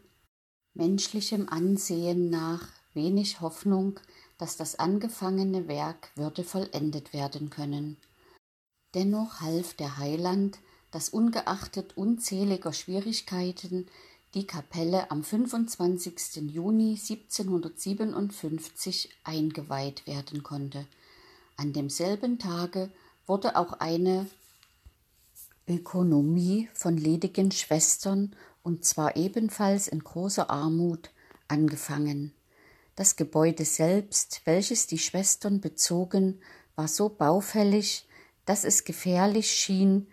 menschlichem 0.74 1.48
Ansehen 1.48 2.30
nach 2.30 2.68
wenig 2.94 3.40
Hoffnung, 3.40 4.00
dass 4.38 4.56
das 4.56 4.78
angefangene 4.78 5.68
Werk 5.68 6.10
würde 6.14 6.44
vollendet 6.44 7.12
werden 7.12 7.50
können. 7.50 7.96
Dennoch 8.94 9.40
half 9.40 9.74
der 9.74 9.98
Heiland, 9.98 10.58
dass 10.90 11.08
ungeachtet 11.08 11.96
unzähliger 11.96 12.72
Schwierigkeiten 12.72 13.86
die 14.34 14.46
Kapelle 14.46 15.10
am 15.10 15.24
25. 15.24 16.52
Juni 16.52 16.98
1757 17.00 19.10
eingeweiht 19.24 20.06
werden 20.06 20.42
konnte. 20.42 20.86
An 21.56 21.72
demselben 21.72 22.38
Tage 22.38 22.90
wurde 23.26 23.56
auch 23.56 23.72
eine 23.74 24.26
Ökonomie 25.68 26.68
von 26.74 26.96
ledigen 26.96 27.50
Schwestern, 27.50 28.36
und 28.62 28.84
zwar 28.84 29.16
ebenfalls 29.16 29.88
in 29.88 30.04
großer 30.04 30.50
Armut, 30.50 31.10
angefangen. 31.48 32.32
Das 32.94 33.16
Gebäude 33.16 33.64
selbst, 33.64 34.42
welches 34.44 34.86
die 34.86 34.98
Schwestern 34.98 35.60
bezogen, 35.60 36.40
war 36.76 36.88
so 36.88 37.08
baufällig, 37.08 38.06
dass 38.44 38.64
es 38.64 38.84
gefährlich 38.84 39.50
schien, 39.50 40.06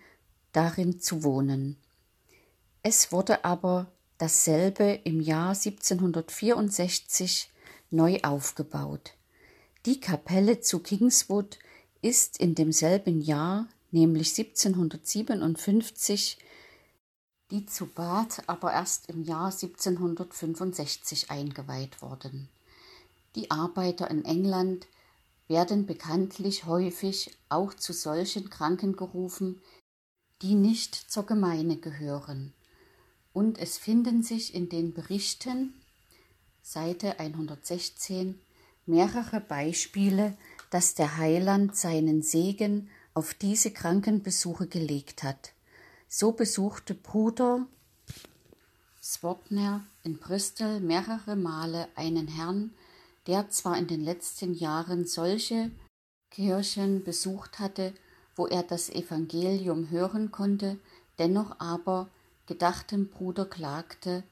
darin 0.51 0.99
zu 0.99 1.23
wohnen. 1.23 1.77
Es 2.83 3.11
wurde 3.11 3.45
aber 3.45 3.91
dasselbe 4.23 5.01
im 5.03 5.19
Jahr 5.19 5.49
1764 5.49 7.51
neu 7.91 8.19
aufgebaut. 8.23 9.11
Die 9.85 9.99
Kapelle 9.99 10.61
zu 10.61 10.79
Kingswood 10.79 11.59
ist 12.01 12.37
in 12.37 12.55
demselben 12.55 13.19
Jahr, 13.19 13.67
nämlich 13.91 14.29
1757, 14.39 16.37
die 17.51 17.65
zu 17.65 17.87
Bath 17.87 18.43
aber 18.47 18.71
erst 18.71 19.09
im 19.09 19.23
Jahr 19.23 19.51
1765 19.51 21.29
eingeweiht 21.29 22.01
worden. 22.01 22.47
Die 23.35 23.51
Arbeiter 23.51 24.09
in 24.09 24.23
England 24.23 24.87
werden 25.49 25.85
bekanntlich 25.85 26.63
häufig 26.63 27.37
auch 27.49 27.73
zu 27.73 27.91
solchen 27.91 28.49
Kranken 28.49 28.95
gerufen, 28.95 29.61
die 30.41 30.55
nicht 30.55 30.95
zur 30.95 31.25
Gemeine 31.25 31.75
gehören. 31.75 32.53
Und 33.33 33.57
es 33.57 33.77
finden 33.77 34.23
sich 34.23 34.53
in 34.53 34.69
den 34.69 34.93
Berichten, 34.93 35.73
Seite 36.61 37.19
116, 37.19 38.39
mehrere 38.85 39.41
Beispiele, 39.41 40.37
dass 40.69 40.95
der 40.95 41.17
Heiland 41.17 41.75
seinen 41.75 42.21
Segen 42.21 42.89
auf 43.13 43.33
diese 43.33 43.71
Krankenbesuche 43.71 44.67
gelegt 44.67 45.23
hat. 45.23 45.51
So 46.07 46.31
besuchte 46.31 46.93
Bruder 46.93 47.65
Swapner 49.01 49.83
in 50.03 50.17
Bristol 50.17 50.79
mehrere 50.79 51.35
Male 51.35 51.89
einen 51.95 52.27
Herrn, 52.27 52.71
der 53.27 53.49
zwar 53.49 53.77
in 53.77 53.87
den 53.87 54.01
letzten 54.01 54.53
Jahren 54.53 55.05
solche 55.05 55.71
Kirchen 56.31 57.03
besucht 57.03 57.59
hatte, 57.59 57.93
wo 58.35 58.47
er 58.47 58.63
das 58.63 58.89
Evangelium 58.89 59.89
hören 59.89 60.31
konnte, 60.31 60.79
dennoch 61.19 61.59
aber 61.59 62.09
gedachtem 62.45 63.09
Bruder 63.09 63.45
klagte, 63.45 64.23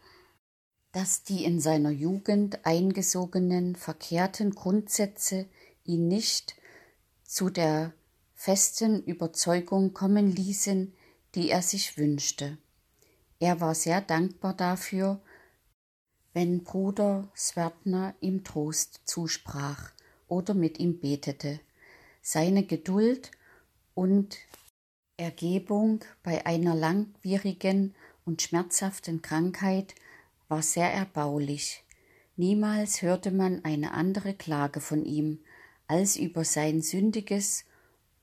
dass 0.91 1.23
die 1.23 1.45
in 1.45 1.59
seiner 1.61 1.91
Jugend 1.91 2.65
eingesogenen 2.65 3.75
verkehrten 3.75 4.53
Grundsätze 4.53 5.47
ihn 5.85 6.07
nicht 6.07 6.55
zu 7.23 7.49
der 7.49 7.93
festen 8.33 9.03
Überzeugung 9.03 9.93
kommen 9.93 10.31
ließen, 10.31 10.93
die 11.35 11.49
er 11.49 11.61
sich 11.61 11.97
wünschte. 11.97 12.57
Er 13.39 13.61
war 13.61 13.73
sehr 13.73 14.01
dankbar 14.01 14.53
dafür, 14.53 15.21
wenn 16.33 16.63
Bruder 16.63 17.29
Swertner 17.35 18.15
ihm 18.19 18.43
Trost 18.43 19.01
zusprach 19.05 19.91
oder 20.27 20.53
mit 20.53 20.79
ihm 20.79 20.99
betete. 20.99 21.59
Seine 22.21 22.63
Geduld 22.63 23.31
und 23.93 24.37
Ergebung 25.21 25.99
bei 26.23 26.45
einer 26.45 26.75
langwierigen 26.75 27.95
und 28.25 28.41
schmerzhaften 28.41 29.21
Krankheit 29.21 29.95
war 30.47 30.61
sehr 30.61 30.91
erbaulich. 30.91 31.83
Niemals 32.35 33.01
hörte 33.01 33.31
man 33.31 33.63
eine 33.63 33.93
andere 33.93 34.33
Klage 34.33 34.81
von 34.81 35.05
ihm 35.05 35.39
als 35.87 36.15
über 36.15 36.43
sein 36.43 36.81
sündiges 36.81 37.65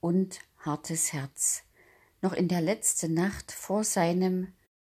und 0.00 0.40
hartes 0.58 1.12
Herz. 1.12 1.62
Noch 2.20 2.32
in 2.32 2.48
der 2.48 2.60
letzten 2.60 3.14
Nacht 3.14 3.52
vor 3.52 3.84
seinem 3.84 4.52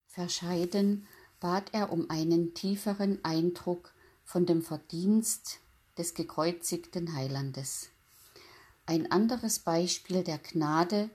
Verscheiden 0.06 1.06
bat 1.40 1.70
er 1.72 1.92
um 1.92 2.10
einen 2.10 2.54
tieferen 2.54 3.24
Eindruck 3.24 3.92
von 4.24 4.46
dem 4.46 4.62
Verdienst 4.62 5.60
des 5.96 6.14
gekreuzigten 6.14 7.14
Heilandes. 7.14 7.90
Ein 8.86 9.10
anderes 9.10 9.58
Beispiel 9.58 10.22
der 10.22 10.38
Gnade 10.38 11.10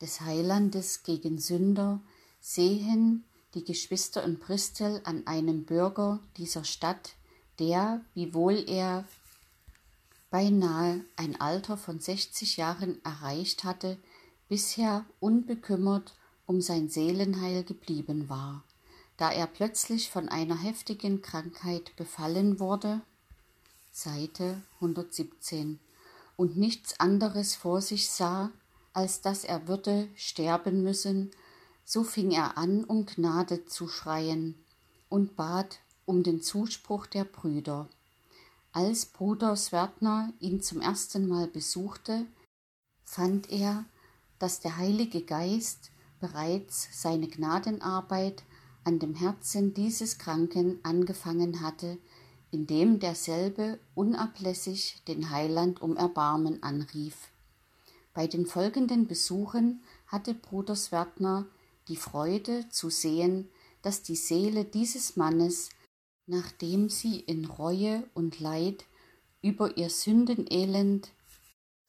des 0.00 0.20
Heilandes 0.20 1.02
gegen 1.02 1.38
Sünder 1.38 2.00
sehen 2.40 3.24
die 3.54 3.64
Geschwister 3.64 4.22
in 4.22 4.38
Bristol 4.38 5.00
an 5.04 5.26
einem 5.26 5.64
Bürger 5.64 6.20
dieser 6.36 6.64
Stadt, 6.64 7.14
der, 7.58 8.02
wiewohl 8.14 8.64
er 8.68 9.04
beinahe 10.30 11.04
ein 11.16 11.40
Alter 11.40 11.76
von 11.76 12.00
sechzig 12.00 12.58
Jahren 12.58 13.02
erreicht 13.04 13.64
hatte, 13.64 13.96
bisher 14.48 15.06
unbekümmert 15.20 16.14
um 16.46 16.60
sein 16.60 16.88
Seelenheil 16.88 17.64
geblieben 17.64 18.28
war. 18.28 18.62
Da 19.16 19.32
er 19.32 19.46
plötzlich 19.46 20.10
von 20.10 20.28
einer 20.28 20.62
heftigen 20.62 21.22
Krankheit 21.22 21.96
befallen 21.96 22.60
wurde, 22.60 23.00
Seite 23.92 24.62
117, 24.74 25.80
und 26.36 26.56
nichts 26.58 27.00
anderes 27.00 27.54
vor 27.54 27.80
sich 27.80 28.10
sah 28.10 28.50
als 28.96 29.20
dass 29.20 29.44
er 29.44 29.68
würde 29.68 30.08
sterben 30.16 30.82
müssen, 30.82 31.30
so 31.84 32.02
fing 32.02 32.30
er 32.30 32.56
an, 32.56 32.82
um 32.82 33.04
Gnade 33.04 33.66
zu 33.66 33.88
schreien 33.88 34.54
und 35.10 35.36
bat 35.36 35.80
um 36.06 36.22
den 36.22 36.40
Zuspruch 36.40 37.04
der 37.04 37.24
Brüder. 37.24 37.90
Als 38.72 39.04
Bruder 39.04 39.54
Swertner 39.54 40.32
ihn 40.40 40.62
zum 40.62 40.80
ersten 40.80 41.28
Mal 41.28 41.46
besuchte, 41.46 42.24
fand 43.04 43.50
er, 43.50 43.84
dass 44.38 44.60
der 44.60 44.78
Heilige 44.78 45.20
Geist 45.20 45.90
bereits 46.18 46.88
seine 46.90 47.28
Gnadenarbeit 47.28 48.44
an 48.84 48.98
dem 48.98 49.14
Herzen 49.14 49.74
dieses 49.74 50.16
Kranken 50.16 50.80
angefangen 50.84 51.60
hatte, 51.60 51.98
indem 52.50 52.98
derselbe 52.98 53.78
unablässig 53.94 55.02
den 55.06 55.28
Heiland 55.28 55.82
um 55.82 55.98
Erbarmen 55.98 56.62
anrief. 56.62 57.28
Bei 58.16 58.26
den 58.26 58.46
folgenden 58.46 59.06
Besuchen 59.06 59.82
hatte 60.06 60.32
Bruder 60.32 60.74
Swertner 60.74 61.44
die 61.86 61.96
Freude 61.96 62.66
zu 62.70 62.88
sehen, 62.88 63.50
dass 63.82 64.02
die 64.02 64.16
Seele 64.16 64.64
dieses 64.64 65.16
Mannes, 65.16 65.68
nachdem 66.24 66.88
sie 66.88 67.20
in 67.20 67.44
Reue 67.44 68.08
und 68.14 68.40
Leid 68.40 68.86
über 69.42 69.76
ihr 69.76 69.90
Sündenelend 69.90 71.10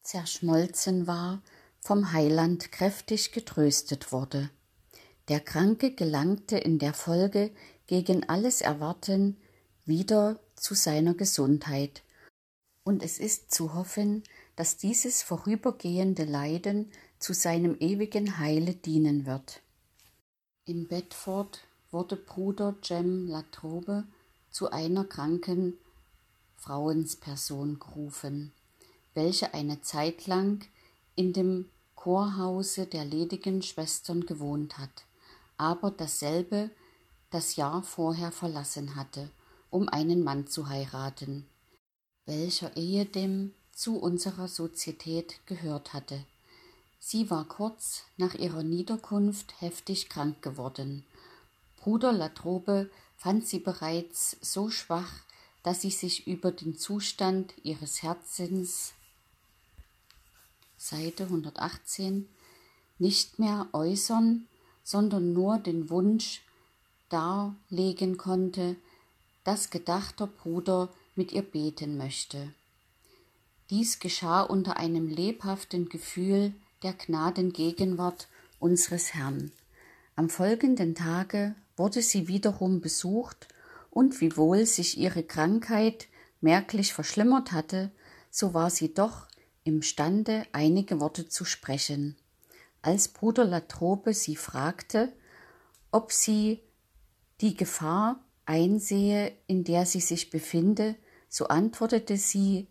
zerschmolzen 0.04 1.08
war, 1.08 1.42
vom 1.80 2.12
Heiland 2.12 2.74
kräftig 2.74 3.32
getröstet 3.32 4.12
wurde. 4.12 4.50
Der 5.30 5.40
Kranke 5.40 5.96
gelangte 5.96 6.58
in 6.58 6.78
der 6.78 6.94
Folge 6.94 7.52
gegen 7.86 8.28
alles 8.28 8.60
Erwarten 8.60 9.38
wieder 9.86 10.42
zu 10.58 10.74
seiner 10.74 11.13
Gesundheit, 11.13 12.04
und 12.84 13.02
es 13.02 13.18
ist 13.18 13.54
zu 13.54 13.74
hoffen, 13.74 14.24
dass 14.58 14.76
dieses 14.76 15.22
vorübergehende 15.22 16.26
Leiden 16.26 16.91
zu 17.20 17.34
seinem 17.34 17.78
ewigen 17.80 18.39
Heile 18.39 18.74
dienen 18.74 19.26
wird. 19.26 19.62
In 20.65 20.88
Bedford 20.88 21.62
wurde 21.91 22.17
Bruder 22.17 22.76
Jem 22.84 23.28
Latrobe 23.28 24.04
zu 24.50 24.72
einer 24.72 25.06
kranken 25.06 25.78
Frauensperson 26.56 27.80
gerufen, 27.80 28.52
welche 29.13 29.54
eine 29.54 29.82
Zeit 29.82 30.26
lang 30.26 30.65
in 31.15 31.34
dem 31.34 31.70
Chorhause 31.96 32.88
der 32.88 33.06
ledigen 33.06 33.62
Schwestern 33.62 34.26
gewohnt 34.26 34.80
hat, 34.80 35.06
aber 35.58 35.91
dasselbe 35.91 36.72
das 37.30 37.58
Jahr 37.58 37.84
vorher 37.84 38.32
verlassen 38.32 38.96
hatte, 38.96 39.30
um 39.70 39.88
einen 39.88 40.24
Mann 40.24 40.48
zu 40.48 40.67
heiraten, 40.67 41.46
welcher 42.26 42.76
ehedem 42.76 43.54
zu 43.78 44.00
unserer 44.00 44.48
Sozietät 44.48 45.36
gehört 45.46 45.94
hatte. 45.94 46.26
Sie 47.00 47.30
war 47.30 47.46
kurz 47.46 48.06
nach 48.18 48.34
ihrer 48.34 48.63
Niederkunft 48.63 49.62
heftig 49.62 50.10
krank 50.10 50.42
geworden. 50.42 51.06
Bruder 51.80 52.12
Latrobe 52.12 52.90
fand 53.18 53.48
sie 53.48 53.60
bereits 53.60 54.36
so 54.42 54.72
schwach, 54.72 55.13
dass 55.62 55.82
sie 55.82 55.92
sich 55.92 56.26
über 56.26 56.52
den 56.52 56.76
Zustand 56.76 57.54
ihres 57.62 58.02
Herzens 58.02 58.94
Seite 60.76 61.26
118 61.26 62.28
nicht 62.98 63.38
mehr 63.38 63.68
äußern, 63.74 64.48
sondern 64.84 65.34
nur 65.34 65.60
den 65.60 65.92
Wunsch 65.92 66.42
darlegen 67.10 68.18
konnte, 68.18 68.76
dass 69.44 69.70
gedachter 69.70 70.26
Bruder 70.26 70.90
mit 71.16 71.32
ihr 71.32 71.44
beten 71.44 71.96
möchte. 71.98 72.56
Dies 73.69 73.99
geschah 73.99 74.41
unter 74.41 74.77
einem 74.77 75.08
lebhaften 75.08 75.89
Gefühl 75.89 76.53
der 76.84 76.93
Gnadengegenwart 76.93 78.27
unseres 78.60 79.13
Herrn. 79.13 79.51
Am 80.15 80.30
folgenden 80.30 80.95
Tage 80.95 81.56
wurde 81.75 82.01
sie 82.01 82.27
wiederum 82.27 82.82
besucht, 82.82 83.47
und 83.97 84.21
wiewohl 84.21 84.67
sich 84.67 84.99
ihre 84.99 85.23
Krankheit 85.23 86.08
merklich 86.39 86.93
verschlimmert 86.93 87.51
hatte, 87.51 87.89
so 88.30 88.53
war 88.53 88.69
sie 88.69 88.93
doch 88.93 89.25
imstande, 89.63 90.45
einige 90.51 90.99
Worte 90.99 91.30
zu 91.30 91.45
sprechen. 91.45 92.15
Als 92.84 93.08
Bruder 93.08 93.43
Latrobe 93.43 94.13
sie 94.13 94.36
fragte, 94.36 95.12
ob 95.91 96.12
sie 96.12 96.62
die 97.41 97.56
Gefahr 97.56 98.23
einsehe, 98.45 99.32
in 99.47 99.63
der 99.63 99.88
sie 99.88 99.99
sich 99.99 100.30
befinde, 100.30 100.93
so 101.27 101.47
antwortete 101.47 102.17
sie, 102.17 102.67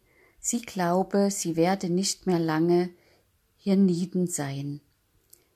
sie 0.46 0.62
glaube, 0.62 1.32
sie 1.32 1.56
werde 1.56 1.90
nicht 1.90 2.26
mehr 2.26 2.38
lange 2.38 2.90
hienieden 3.56 4.28
sein. 4.28 4.80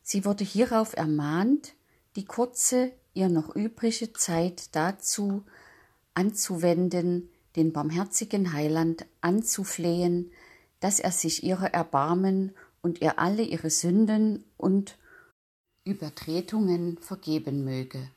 Sie 0.02 0.24
wurde 0.24 0.42
hierauf 0.42 0.96
ermahnt, 0.96 1.74
die 2.16 2.24
kurze, 2.24 2.90
ihr 3.14 3.28
noch 3.28 3.54
übrige 3.54 4.12
Zeit 4.14 4.74
dazu 4.74 5.44
anzuwenden, 6.14 7.30
den 7.54 7.72
barmherzigen 7.72 8.52
Heiland 8.52 9.06
anzuflehen, 9.20 10.32
dass 10.80 10.98
er 10.98 11.12
sich 11.12 11.44
ihrer 11.44 11.72
erbarmen 11.72 12.52
und 12.82 13.00
ihr 13.00 13.20
alle 13.20 13.42
ihre 13.42 13.70
Sünden 13.70 14.44
und 14.56 14.98
Übertretungen 15.84 16.98
vergeben 16.98 17.62
möge. 17.62 18.10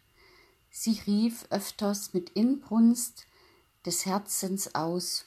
Sie 0.71 0.99
rief 1.05 1.45
öfters 1.51 2.15
mit 2.15 2.31
Inbrunst 2.31 3.27
des 3.85 4.07
Herzens 4.07 4.73
aus, 4.73 5.25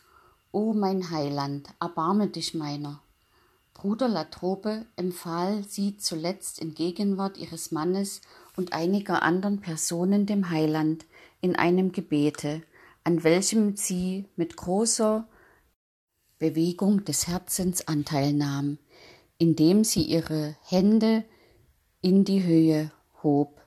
O 0.57 0.73
mein 0.73 1.11
Heiland, 1.11 1.69
erbarme 1.81 2.29
dich 2.29 2.55
meiner. 2.55 3.03
Bruder 3.75 4.09
Latrobe 4.09 4.87
empfahl 4.97 5.63
sie 5.65 5.99
zuletzt 5.99 6.61
in 6.61 6.73
Gegenwart 6.73 7.37
ihres 7.37 7.73
Mannes 7.73 8.23
und 8.57 8.73
einiger 8.73 9.23
anderen 9.23 9.61
Personen 9.61 10.25
dem 10.25 10.49
Heiland 10.49 11.05
in 11.43 11.57
einem 11.57 11.93
Gebete, 11.93 12.63
an 13.05 13.23
welchem 13.23 13.77
sie 13.77 14.25
mit 14.37 14.57
großer 14.57 15.29
Bewegung 16.39 17.05
des 17.05 17.29
Herzens 17.29 17.87
Anteil 17.87 18.33
nahm, 18.33 18.79
indem 19.37 19.85
sie 19.85 20.05
ihre 20.05 20.57
Hände 20.63 21.23
in 22.01 22.25
die 22.25 22.45
Höhe 22.45 22.91
hob 23.23 23.61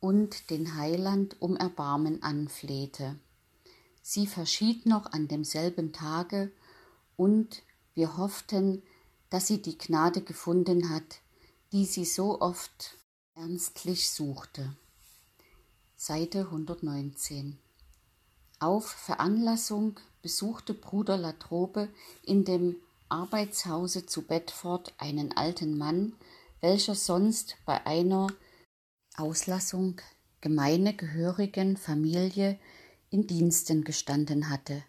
und 0.00 0.48
den 0.48 0.74
Heiland 0.74 1.36
um 1.42 1.54
Erbarmen 1.54 2.22
anflehte. 2.22 3.16
Sie 4.02 4.26
verschied 4.26 4.84
noch 4.84 5.06
an 5.12 5.28
demselben 5.28 5.92
Tage, 5.92 6.50
und 7.16 7.62
wir 7.94 8.16
hofften, 8.16 8.82
dass 9.30 9.46
sie 9.46 9.62
die 9.62 9.78
Gnade 9.78 10.22
gefunden 10.22 10.90
hat, 10.90 11.20
die 11.72 11.86
sie 11.86 12.04
so 12.04 12.40
oft 12.40 12.96
ernstlich 13.34 14.10
suchte. 14.10 14.76
Seite 15.96 16.40
119 16.40 17.58
Auf 18.58 18.88
Veranlassung 18.88 20.00
besuchte 20.20 20.74
Bruder 20.74 21.16
Latrobe 21.16 21.88
in 22.24 22.44
dem 22.44 22.76
Arbeitshause 23.08 24.06
zu 24.06 24.22
Bedford 24.22 24.92
einen 24.98 25.36
alten 25.36 25.78
Mann, 25.78 26.14
welcher 26.60 26.94
sonst 26.94 27.56
bei 27.64 27.86
einer 27.86 28.28
Auslassung 29.16 30.00
gemeine 30.40 30.94
gehörigen 30.94 31.76
Familie 31.76 32.58
in 33.12 33.26
Diensten 33.26 33.84
gestanden 33.84 34.48
hatte. 34.48 34.82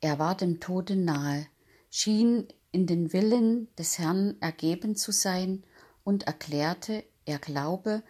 Er 0.00 0.18
war 0.18 0.36
dem 0.36 0.60
Tode 0.60 0.94
nahe, 0.94 1.46
schien 1.90 2.46
in 2.70 2.86
den 2.86 3.12
Willen 3.12 3.68
des 3.76 3.98
Herrn 3.98 4.36
ergeben 4.40 4.94
zu 4.96 5.12
sein 5.12 5.64
und 6.04 6.24
erklärte, 6.24 7.04
er 7.24 7.38
glaube, 7.38 8.02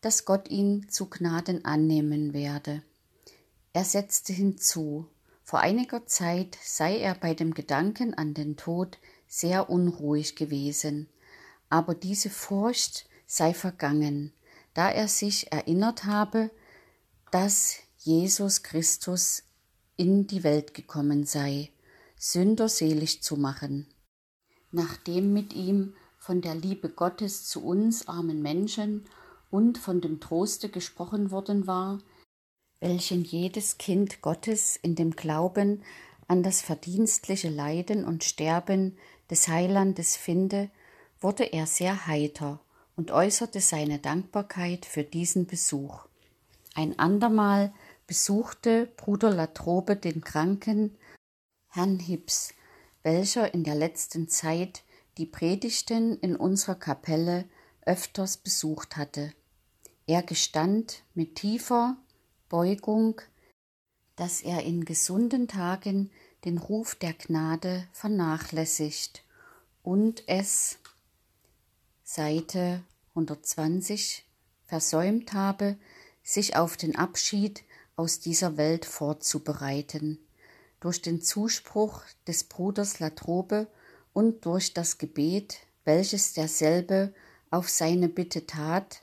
dass 0.00 0.24
Gott 0.24 0.48
ihn 0.48 0.88
zu 0.88 1.08
Gnaden 1.08 1.64
annehmen 1.64 2.32
werde. 2.32 2.82
Er 3.72 3.84
setzte 3.84 4.32
hinzu, 4.32 5.08
vor 5.42 5.60
einiger 5.60 6.06
Zeit 6.06 6.58
sei 6.62 6.98
er 6.98 7.14
bei 7.14 7.34
dem 7.34 7.54
Gedanken 7.54 8.14
an 8.14 8.34
den 8.34 8.56
Tod 8.56 8.98
sehr 9.26 9.70
unruhig 9.70 10.36
gewesen, 10.36 11.08
aber 11.70 11.94
diese 11.94 12.30
Furcht 12.30 13.06
sei 13.26 13.54
vergangen, 13.54 14.32
da 14.74 14.90
er 14.90 15.08
sich 15.08 15.52
erinnert 15.52 16.04
habe, 16.04 16.50
dass 17.30 17.78
Jesus 18.00 18.62
Christus 18.62 19.42
in 19.96 20.28
die 20.28 20.44
Welt 20.44 20.72
gekommen 20.72 21.26
sei, 21.26 21.72
Sünder 22.16 22.68
selig 22.68 23.24
zu 23.24 23.36
machen. 23.36 23.88
Nachdem 24.70 25.32
mit 25.32 25.52
ihm 25.52 25.94
von 26.16 26.40
der 26.40 26.54
Liebe 26.54 26.90
Gottes 26.90 27.46
zu 27.46 27.64
uns 27.64 28.06
armen 28.06 28.40
Menschen 28.40 29.04
und 29.50 29.78
von 29.78 30.00
dem 30.00 30.20
Troste 30.20 30.68
gesprochen 30.68 31.32
worden 31.32 31.66
war, 31.66 31.98
welchen 32.78 33.24
jedes 33.24 33.78
Kind 33.78 34.22
Gottes 34.22 34.76
in 34.76 34.94
dem 34.94 35.16
Glauben 35.16 35.82
an 36.28 36.44
das 36.44 36.60
verdienstliche 36.60 37.48
Leiden 37.48 38.04
und 38.04 38.22
Sterben 38.22 38.96
des 39.28 39.48
Heilandes 39.48 40.16
finde, 40.16 40.70
wurde 41.18 41.52
er 41.52 41.66
sehr 41.66 42.06
heiter 42.06 42.60
und 42.94 43.10
äußerte 43.10 43.60
seine 43.60 43.98
Dankbarkeit 43.98 44.86
für 44.86 45.02
diesen 45.02 45.46
Besuch. 45.46 46.06
Ein 46.78 46.96
andermal 46.96 47.72
besuchte 48.08 48.86
Bruder 48.96 49.30
Latrobe 49.30 49.94
den 49.94 50.22
kranken 50.22 50.96
Herrn 51.68 51.98
Hips, 52.00 52.54
welcher 53.02 53.52
in 53.52 53.64
der 53.64 53.74
letzten 53.74 54.28
Zeit 54.28 54.82
die 55.18 55.26
Predigten 55.26 56.18
in 56.18 56.34
unserer 56.34 56.74
Kapelle 56.74 57.44
öfters 57.82 58.38
besucht 58.38 58.96
hatte. 58.96 59.34
Er 60.06 60.22
gestand 60.22 61.02
mit 61.14 61.36
tiefer 61.36 61.98
Beugung, 62.48 63.20
dass 64.16 64.40
er 64.40 64.62
in 64.62 64.86
gesunden 64.86 65.46
Tagen 65.46 66.10
den 66.46 66.56
Ruf 66.56 66.94
der 66.94 67.12
Gnade 67.12 67.86
vernachlässigt 67.92 69.22
und 69.82 70.26
es 70.26 70.78
Seite 72.04 72.82
120 73.10 74.24
versäumt 74.64 75.34
habe, 75.34 75.76
sich 76.22 76.56
auf 76.56 76.78
den 76.78 76.96
Abschied 76.96 77.64
aus 77.98 78.20
dieser 78.20 78.56
Welt 78.56 78.84
vorzubereiten. 78.84 80.18
Durch 80.80 81.02
den 81.02 81.20
Zuspruch 81.20 82.02
des 82.28 82.44
Bruders 82.44 83.00
Latrobe 83.00 83.66
und 84.12 84.46
durch 84.46 84.72
das 84.72 84.98
Gebet, 84.98 85.58
welches 85.84 86.32
derselbe 86.32 87.12
auf 87.50 87.68
seine 87.68 88.08
Bitte 88.08 88.46
tat, 88.46 89.02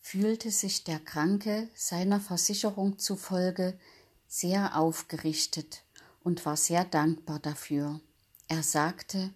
fühlte 0.00 0.50
sich 0.50 0.84
der 0.84 0.98
Kranke 0.98 1.68
seiner 1.74 2.20
Versicherung 2.20 2.98
zufolge 2.98 3.78
sehr 4.26 4.76
aufgerichtet 4.76 5.84
und 6.22 6.44
war 6.44 6.58
sehr 6.58 6.84
dankbar 6.84 7.38
dafür. 7.38 8.00
Er 8.46 8.62
sagte, 8.62 9.32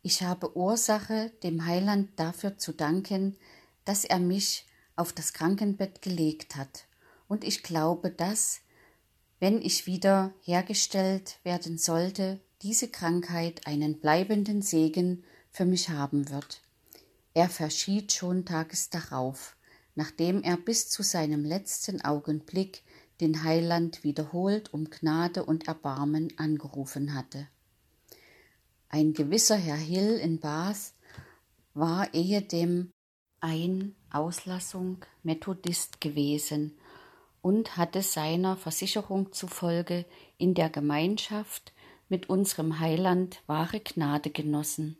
ich 0.00 0.22
habe 0.22 0.56
Ursache, 0.56 1.32
dem 1.42 1.66
Heiland 1.66 2.18
dafür 2.18 2.56
zu 2.56 2.72
danken, 2.72 3.36
dass 3.84 4.06
er 4.06 4.20
mich 4.20 4.66
auf 4.96 5.12
das 5.12 5.34
Krankenbett 5.34 6.00
gelegt 6.00 6.56
hat, 6.56 6.86
und 7.30 7.44
ich 7.44 7.62
glaube, 7.62 8.10
dass, 8.10 8.60
wenn 9.38 9.62
ich 9.62 9.86
wieder 9.86 10.34
hergestellt 10.42 11.38
werden 11.44 11.78
sollte, 11.78 12.40
diese 12.62 12.88
Krankheit 12.88 13.68
einen 13.68 14.00
bleibenden 14.00 14.62
Segen 14.62 15.22
für 15.52 15.64
mich 15.64 15.90
haben 15.90 16.28
wird. 16.28 16.60
Er 17.32 17.48
verschied 17.48 18.12
schon 18.12 18.44
tages 18.44 18.90
darauf, 18.90 19.56
nachdem 19.94 20.42
er 20.42 20.56
bis 20.56 20.88
zu 20.88 21.04
seinem 21.04 21.44
letzten 21.44 22.00
Augenblick 22.00 22.82
den 23.20 23.44
Heiland 23.44 24.02
wiederholt 24.02 24.74
um 24.74 24.90
Gnade 24.90 25.44
und 25.44 25.68
Erbarmen 25.68 26.36
angerufen 26.36 27.14
hatte. 27.14 27.46
Ein 28.88 29.12
gewisser 29.12 29.56
Herr 29.56 29.76
Hill 29.76 30.16
in 30.16 30.40
Bath 30.40 30.94
war 31.74 32.12
ehedem 32.12 32.90
ein 33.38 33.94
Auslassung 34.10 34.98
Methodist 35.22 36.00
gewesen 36.00 36.76
und 37.42 37.76
hatte 37.76 38.02
seiner 38.02 38.56
Versicherung 38.56 39.32
zufolge 39.32 40.04
in 40.38 40.54
der 40.54 40.70
Gemeinschaft 40.70 41.72
mit 42.08 42.28
unserem 42.28 42.80
Heiland 42.80 43.42
wahre 43.46 43.80
Gnade 43.80 44.30
genossen. 44.30 44.96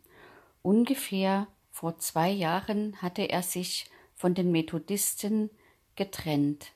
Ungefähr 0.61 1.47
vor 1.71 1.97
zwei 1.99 2.29
Jahren 2.29 3.01
hatte 3.01 3.23
er 3.23 3.43
sich 3.43 3.89
von 4.15 4.33
den 4.33 4.51
Methodisten 4.51 5.49
getrennt, 5.95 6.71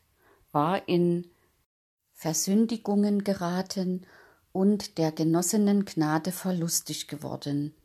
war 0.51 0.87
in 0.87 1.29
Versündigungen 2.13 3.23
geraten 3.23 4.05
und 4.51 4.97
der 4.97 5.11
genossenen 5.11 5.85
Gnade 5.85 6.31
verlustig 6.31 7.07
geworden. 7.07 7.75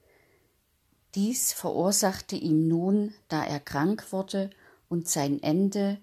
Dies 1.14 1.52
verursachte 1.52 2.36
ihm 2.36 2.68
nun, 2.68 3.12
da 3.28 3.44
er 3.44 3.58
krank 3.58 4.12
wurde 4.12 4.50
und 4.88 5.08
sein 5.08 5.42
Ende 5.42 5.98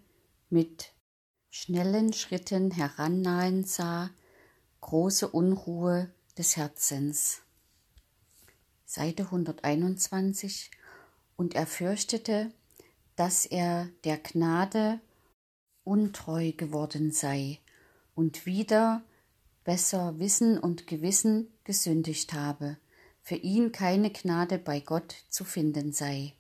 mit 0.50 0.92
schnellen 1.60 2.14
Schritten 2.14 2.70
herannahen 2.70 3.64
sah, 3.64 4.12
große 4.82 5.28
Unruhe 5.28 6.08
des 6.38 6.56
Herzens. 6.56 7.42
Seite 8.86 9.24
121 9.24 10.70
und 11.36 11.56
er 11.56 11.66
fürchtete, 11.66 12.52
dass 13.16 13.48
er 13.48 13.90
der 14.04 14.20
Gnade 14.20 15.00
untreu 15.84 16.52
geworden 16.52 17.12
sei 17.12 17.60
und 18.14 18.46
wieder 18.46 19.02
besser 19.64 20.20
Wissen 20.20 20.60
und 20.60 20.86
Gewissen 20.86 21.52
gesündigt 21.64 22.34
habe, 22.34 22.78
für 23.24 23.36
ihn 23.36 23.72
keine 23.72 24.12
Gnade 24.12 24.60
bei 24.60 24.80
Gott 24.80 25.16
zu 25.30 25.44
finden 25.44 25.92
sei. 25.92 26.34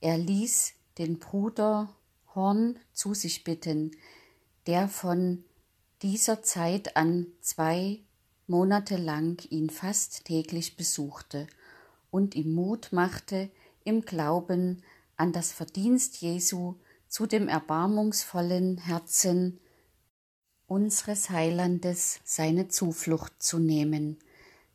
Er 0.00 0.18
ließ 0.18 0.74
den 0.98 1.18
Bruder 1.18 1.96
Horn 2.34 2.78
zu 2.92 3.14
sich 3.14 3.42
bitten, 3.42 3.92
der 4.66 4.88
von 4.88 5.44
dieser 6.02 6.42
Zeit 6.42 6.96
an 6.96 7.26
zwei 7.40 8.00
Monate 8.46 8.96
lang 8.96 9.44
ihn 9.50 9.70
fast 9.70 10.24
täglich 10.24 10.76
besuchte 10.76 11.46
und 12.10 12.34
ihm 12.34 12.54
Mut 12.54 12.92
machte, 12.92 13.50
im 13.84 14.02
Glauben 14.02 14.82
an 15.16 15.32
das 15.32 15.52
Verdienst 15.52 16.20
Jesu 16.20 16.74
zu 17.08 17.26
dem 17.26 17.48
erbarmungsvollen 17.48 18.78
Herzen 18.78 19.60
unseres 20.66 21.30
Heilandes 21.30 22.20
seine 22.24 22.68
Zuflucht 22.68 23.42
zu 23.42 23.58
nehmen, 23.58 24.18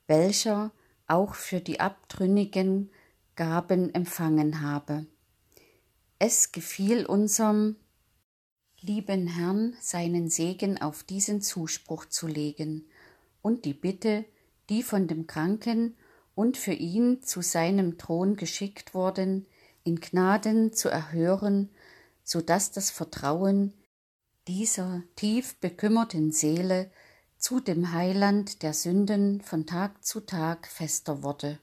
welcher 0.07 0.71
auch 1.07 1.35
für 1.35 1.59
die 1.59 1.79
Abtrünnigen 1.79 2.89
Gaben 3.35 3.93
empfangen 3.93 4.61
habe. 4.61 5.05
Es 6.19 6.51
gefiel 6.51 7.05
unserem 7.05 7.75
lieben 8.83 9.27
Herrn 9.27 9.75
seinen 9.79 10.29
Segen 10.29 10.81
auf 10.81 11.03
diesen 11.03 11.41
Zuspruch 11.41 12.05
zu 12.05 12.27
legen 12.27 12.85
und 13.41 13.65
die 13.65 13.73
Bitte, 13.73 14.25
die 14.69 14.81
von 14.81 15.07
dem 15.07 15.27
Kranken 15.27 15.95
und 16.33 16.57
für 16.57 16.73
ihn 16.73 17.21
zu 17.21 17.41
seinem 17.41 17.97
Thron 17.97 18.35
geschickt 18.35 18.93
worden, 18.93 19.45
in 19.83 19.99
Gnaden 19.99 20.73
zu 20.73 20.89
erhören, 20.89 21.69
so 22.23 22.41
dass 22.41 22.71
das 22.71 22.89
Vertrauen 22.89 23.73
dieser 24.47 25.03
tief 25.15 25.55
bekümmerten 25.57 26.31
Seele 26.31 26.89
zu 27.37 27.59
dem 27.59 27.91
Heiland 27.91 28.63
der 28.63 28.73
Sünden 28.73 29.41
von 29.41 29.67
Tag 29.67 30.03
zu 30.03 30.21
Tag 30.21 30.67
fester 30.67 31.21
wurde. 31.21 31.59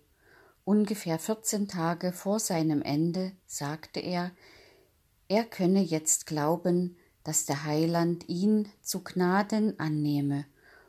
Ungefähr 0.64 1.18
vierzehn 1.18 1.66
Tage 1.66 2.12
vor 2.12 2.38
seinem 2.38 2.83
Ende 2.83 3.33
sagte 3.46 4.00
er, 4.00 4.31
er 5.28 5.44
könne 5.44 5.83
jetzt 5.83 6.26
glauben, 6.26 6.96
dass 7.29 7.45
der 7.45 7.64
Heiland 7.64 8.27
ihn 8.31 8.71
zu 8.81 9.05
Gnaden 9.05 9.79
annehme 9.79 10.47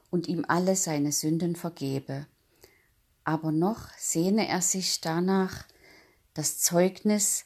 und 0.10 0.30
ihm 0.30 0.46
alle 0.48 0.78
seine 0.78 1.12
Sünden 1.12 1.58
vergebe. 1.58 2.28
Aber 3.26 3.52
noch 3.52 3.90
sehne 3.98 4.48
er 4.48 4.62
sich 4.62 5.02
danach, 5.02 5.66
das 6.34 6.60
Zeugnis 6.60 7.44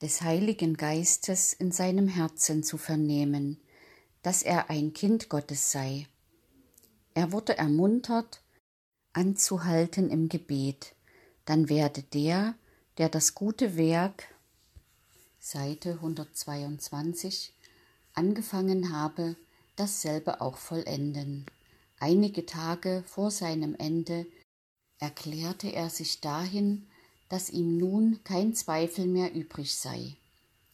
des 0.00 0.22
Heiligen 0.22 0.78
Geistes 0.78 1.52
in 1.52 1.72
seinem 1.72 2.08
Herzen 2.08 2.62
zu 2.62 2.78
vernehmen, 2.78 3.60
dass 4.22 4.42
er 4.42 4.70
ein 4.70 4.94
Kind 4.94 5.28
Gottes 5.28 5.70
sei. 5.70 6.06
Er 7.12 7.32
wurde 7.32 7.58
ermuntert, 7.58 8.40
anzuhalten 9.12 10.08
im 10.08 10.30
Gebet, 10.30 10.94
dann 11.44 11.68
werde 11.68 12.02
der, 12.02 12.54
der 12.96 13.10
das 13.10 13.34
gute 13.34 13.76
Werk 13.76 14.24
Seite 15.38 15.92
122 15.96 17.52
angefangen 18.14 18.92
habe, 18.92 19.36
dasselbe 19.76 20.40
auch 20.40 20.56
vollenden. 20.56 21.46
Einige 21.98 22.46
Tage 22.46 23.04
vor 23.06 23.30
seinem 23.30 23.74
Ende 23.74 24.26
erklärte 24.98 25.68
er 25.68 25.90
sich 25.90 26.20
dahin, 26.20 26.86
dass 27.28 27.50
ihm 27.50 27.78
nun 27.78 28.20
kein 28.24 28.54
Zweifel 28.54 29.06
mehr 29.06 29.32
übrig 29.34 29.76
sei. 29.76 30.16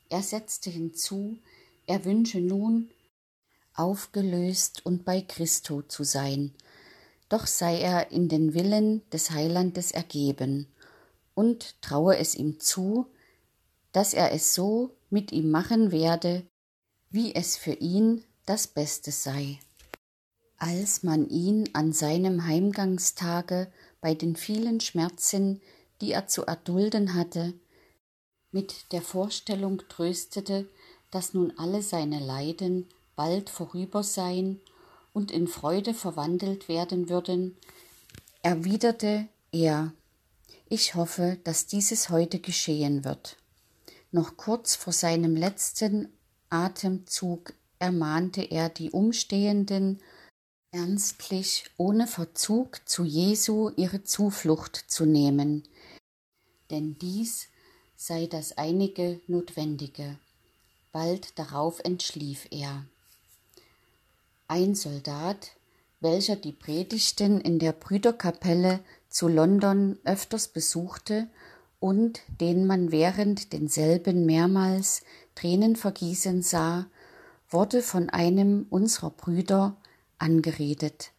Er 0.09 0.23
setzte 0.23 0.71
hinzu, 0.71 1.39
er 1.87 2.05
wünsche 2.05 2.41
nun, 2.41 2.91
aufgelöst 3.75 4.85
und 4.87 5.05
bei 5.05 5.21
Christo 5.21 5.83
zu 5.83 6.05
sein, 6.05 6.55
doch 7.29 7.47
sei 7.47 7.81
er 7.81 8.11
in 8.11 8.29
den 8.29 8.55
Willen 8.55 9.09
des 9.11 9.31
Heilandes 9.31 9.91
ergeben 9.91 10.69
und 11.35 11.81
traue 11.83 12.17
es 12.17 12.35
ihm 12.35 12.61
zu, 12.61 13.07
dass 13.93 14.15
er 14.15 14.33
es 14.33 14.55
so 14.55 14.97
mit 15.11 15.33
ihm 15.33 15.51
machen 15.51 15.93
werde, 15.93 16.47
wie 17.11 17.35
es 17.35 17.57
für 17.57 17.73
ihn 17.73 18.25
das 18.45 18.67
Beste 18.67 19.11
sei. 19.11 19.59
Als 20.59 21.03
man 21.03 21.29
ihn 21.29 21.69
an 21.75 21.93
seinem 21.93 22.47
Heimgangstage 22.47 23.71
bei 24.01 24.15
den 24.15 24.37
vielen 24.37 24.81
Schmerzen, 24.81 25.61
die 26.01 26.13
er 26.13 26.29
zu 26.29 26.45
erdulden 26.45 27.15
hatte, 27.15 27.55
mit 28.53 28.93
der 28.93 29.03
Vorstellung 29.03 29.83
tröstete, 29.89 30.69
dass 31.11 31.35
nun 31.35 31.53
alle 31.59 31.83
seine 31.83 32.21
Leiden 32.21 32.89
bald 33.17 33.51
vorüber 33.51 34.03
seien 34.03 34.61
und 35.13 35.31
in 35.31 35.47
Freude 35.47 35.95
verwandelt 35.95 36.69
werden 36.69 37.09
würden, 37.09 37.57
erwiderte 38.43 39.29
er 39.53 39.93
Ich 40.69 40.95
hoffe, 40.95 41.39
dass 41.45 41.67
dieses 41.67 42.11
heute 42.11 42.39
geschehen 42.39 43.05
wird. 43.05 43.37
Noch 44.13 44.37
kurz 44.37 44.75
vor 44.75 44.93
seinem 44.93 45.37
letzten 45.37 46.16
Atemzug 46.51 47.55
ermahnte 47.79 48.43
er 48.43 48.69
die 48.69 48.91
Umstehenden, 48.91 50.01
ernstlich 50.73 51.65
ohne 51.77 52.07
Verzug 52.07 52.81
zu 52.89 53.05
Jesu 53.05 53.71
ihre 53.77 54.05
Zuflucht 54.05 54.77
zu 54.89 55.05
nehmen, 55.07 55.65
denn 56.71 56.99
dies 56.99 57.49
sei 57.97 58.27
das 58.27 58.59
einige 58.59 59.21
Notwendige. 59.27 60.19
Bald 60.93 61.39
darauf 61.39 61.81
entschlief 61.81 62.47
er. 62.51 62.85
Ein 64.49 64.75
Soldat, 64.75 65.53
welcher 66.01 66.37
die 66.37 66.53
Predigten 66.53 67.41
in 67.41 67.59
der 67.59 67.73
Brüderkapelle 67.73 68.81
zu 69.09 69.29
London 69.29 69.99
öfters 70.05 70.49
besuchte 70.49 71.29
und 71.81 72.21
den 72.41 72.67
man 72.67 72.93
während 72.93 73.53
denselben 73.53 74.27
mehrmals 74.27 75.03
Tränen 75.37 75.77
vergießen 75.77 76.43
sah, 76.43 76.87
wurde 77.49 77.83
von 77.83 78.11
einem 78.11 78.67
unserer 78.71 79.11
Brüder 79.11 79.77
angeredet. 80.19 81.13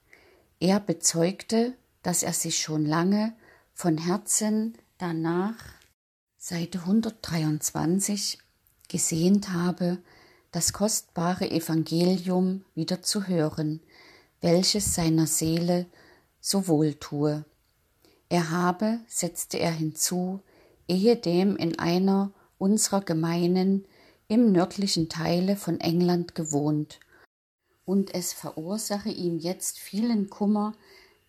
Er 0.60 0.82
bezeugte, 0.82 1.74
dass 2.04 2.24
er 2.24 2.34
sich 2.34 2.60
schon 2.60 2.86
lange 2.86 3.34
von 3.74 3.98
Herzen 3.98 4.78
danach, 4.98 5.56
Seite 6.38 6.80
123, 6.80 8.40
gesehnt 8.90 9.54
habe, 9.54 10.00
das 10.52 10.74
kostbare 10.74 11.52
Evangelium 11.52 12.66
wieder 12.74 13.04
zu 13.04 13.28
hören, 13.28 13.82
welches 14.42 14.96
seiner 14.96 15.28
Seele 15.28 15.86
so 16.40 16.68
wohl 16.68 16.96
tue. 16.96 17.46
Er 18.30 18.50
habe, 18.50 19.00
setzte 19.08 19.60
er 19.60 19.72
hinzu, 19.72 20.42
ehedem 20.88 21.56
in 21.56 21.78
einer 21.80 22.32
unserer 22.58 23.02
Gemeinen 23.02 23.86
im 24.28 24.52
nördlichen 24.52 25.10
Teile 25.10 25.56
von 25.56 25.80
England 25.80 26.36
gewohnt, 26.36 27.00
und 27.86 28.14
es 28.14 28.34
verursache 28.34 29.10
ihm 29.10 29.40
jetzt 29.40 29.80
vielen 29.80 30.30
Kummer, 30.30 30.76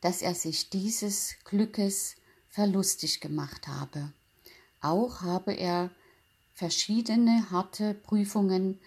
dass 0.01 0.23
er 0.23 0.35
sich 0.35 0.71
dieses 0.71 1.37
Glückes 1.45 2.17
verlustig 2.49 3.21
gemacht 3.21 3.69
habe. 3.69 4.13
Auch 4.81 5.23
habe 5.23 5.53
er 5.53 5.91
verschiedene 6.53 7.51
harte 7.53 7.95
Prüfungen 7.95 8.81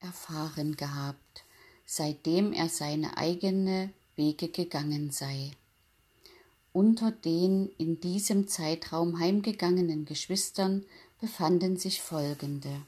erfahren 0.00 0.76
gehabt, 0.76 1.44
seitdem 1.86 2.52
er 2.52 2.68
seine 2.68 3.16
eigene 3.16 3.90
Wege 4.16 4.48
gegangen 4.48 5.10
sei. 5.10 5.52
Unter 6.72 7.10
den 7.10 7.70
in 7.78 8.00
diesem 8.00 8.46
Zeitraum 8.46 9.18
heimgegangenen 9.18 10.04
Geschwistern 10.04 10.84
befanden 11.18 11.78
sich 11.78 12.02
folgende. 12.02 12.82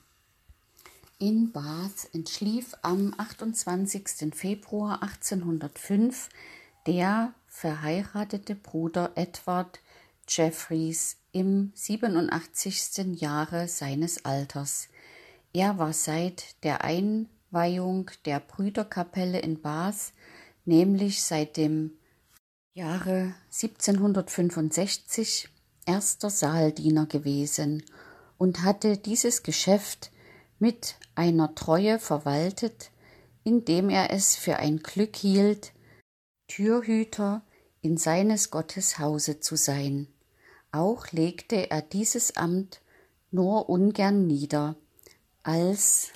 In 1.22 1.52
Bath 1.52 2.08
entschlief 2.12 2.74
am 2.82 3.14
28. 3.16 4.34
Februar 4.34 5.04
1805 5.04 6.28
der 6.88 7.32
verheiratete 7.46 8.56
Bruder 8.56 9.12
Edward 9.14 9.78
Jeffreys 10.26 11.18
im 11.30 11.70
87. 11.76 13.20
Jahre 13.20 13.68
seines 13.68 14.24
Alters. 14.24 14.88
Er 15.52 15.78
war 15.78 15.92
seit 15.92 16.60
der 16.64 16.82
Einweihung 16.82 18.10
der 18.24 18.40
Brüderkapelle 18.40 19.38
in 19.38 19.62
Bath, 19.62 20.12
nämlich 20.64 21.22
seit 21.22 21.56
dem 21.56 21.92
Jahre 22.74 23.32
1765, 23.52 25.48
erster 25.86 26.30
Saaldiener 26.30 27.06
gewesen 27.06 27.84
und 28.38 28.64
hatte 28.64 28.96
dieses 28.96 29.44
Geschäft 29.44 30.11
mit 30.62 30.94
einer 31.16 31.56
Treue 31.56 31.98
verwaltet, 31.98 32.92
indem 33.42 33.90
er 33.90 34.12
es 34.12 34.36
für 34.36 34.58
ein 34.58 34.78
Glück 34.78 35.16
hielt, 35.16 35.72
Türhüter 36.46 37.42
in 37.80 37.96
seines 37.96 38.52
Gottes 38.52 39.00
Hause 39.00 39.40
zu 39.40 39.56
sein. 39.56 40.06
Auch 40.70 41.10
legte 41.10 41.68
er 41.68 41.82
dieses 41.82 42.36
Amt 42.36 42.80
nur 43.32 43.68
ungern 43.70 44.28
nieder, 44.28 44.76
als 45.42 46.12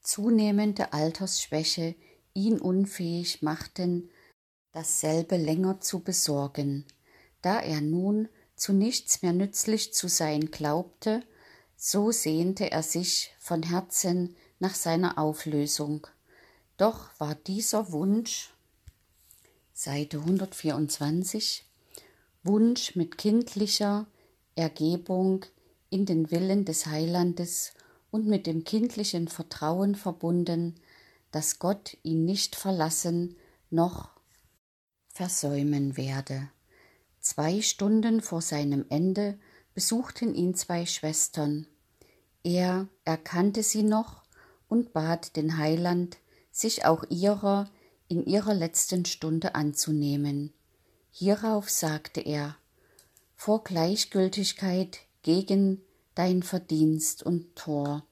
zunehmende 0.00 0.92
Altersschwäche 0.92 1.94
ihn 2.32 2.58
unfähig 2.58 3.40
machten, 3.42 4.10
dasselbe 4.72 5.36
länger 5.36 5.80
zu 5.80 6.00
besorgen. 6.00 6.86
Da 7.40 7.60
er 7.60 7.80
nun 7.80 8.28
zu 8.56 8.72
nichts 8.72 9.22
mehr 9.22 9.32
nützlich 9.32 9.94
zu 9.94 10.08
sein 10.08 10.50
glaubte, 10.50 11.22
so 11.86 12.12
sehnte 12.12 12.70
er 12.70 12.82
sich 12.82 13.34
von 13.38 13.62
Herzen 13.62 14.34
nach 14.58 14.74
seiner 14.74 15.18
Auflösung. 15.18 16.06
Doch 16.78 17.10
war 17.18 17.34
dieser 17.34 17.92
Wunsch 17.92 18.54
Seite 19.74 20.20
124 20.20 21.66
Wunsch 22.42 22.96
mit 22.96 23.18
kindlicher 23.18 24.06
Ergebung 24.54 25.44
in 25.90 26.06
den 26.06 26.30
Willen 26.30 26.64
des 26.64 26.86
Heilandes 26.86 27.74
und 28.10 28.26
mit 28.26 28.46
dem 28.46 28.64
kindlichen 28.64 29.28
Vertrauen 29.28 29.94
verbunden, 29.94 30.76
dass 31.32 31.58
Gott 31.58 31.98
ihn 32.02 32.24
nicht 32.24 32.56
verlassen 32.56 33.36
noch 33.68 34.08
versäumen 35.08 35.98
werde. 35.98 36.48
Zwei 37.20 37.60
Stunden 37.60 38.22
vor 38.22 38.40
seinem 38.40 38.86
Ende 38.88 39.38
besuchten 39.74 40.34
ihn 40.34 40.54
zwei 40.54 40.86
Schwestern. 40.86 41.66
Er 42.44 42.88
erkannte 43.04 43.62
sie 43.62 43.82
noch 43.82 44.22
und 44.68 44.92
bat 44.92 45.34
den 45.34 45.56
Heiland, 45.56 46.18
sich 46.52 46.84
auch 46.84 47.04
ihrer 47.10 47.68
in 48.06 48.26
ihrer 48.26 48.54
letzten 48.54 49.04
Stunde 49.04 49.54
anzunehmen. 49.54 50.52
Hierauf 51.10 51.70
sagte 51.70 52.20
er 52.20 52.56
Vor 53.34 53.64
Gleichgültigkeit 53.64 54.98
gegen 55.22 55.80
dein 56.14 56.42
Verdienst 56.42 57.22
und 57.22 57.56
Tor. 57.56 58.04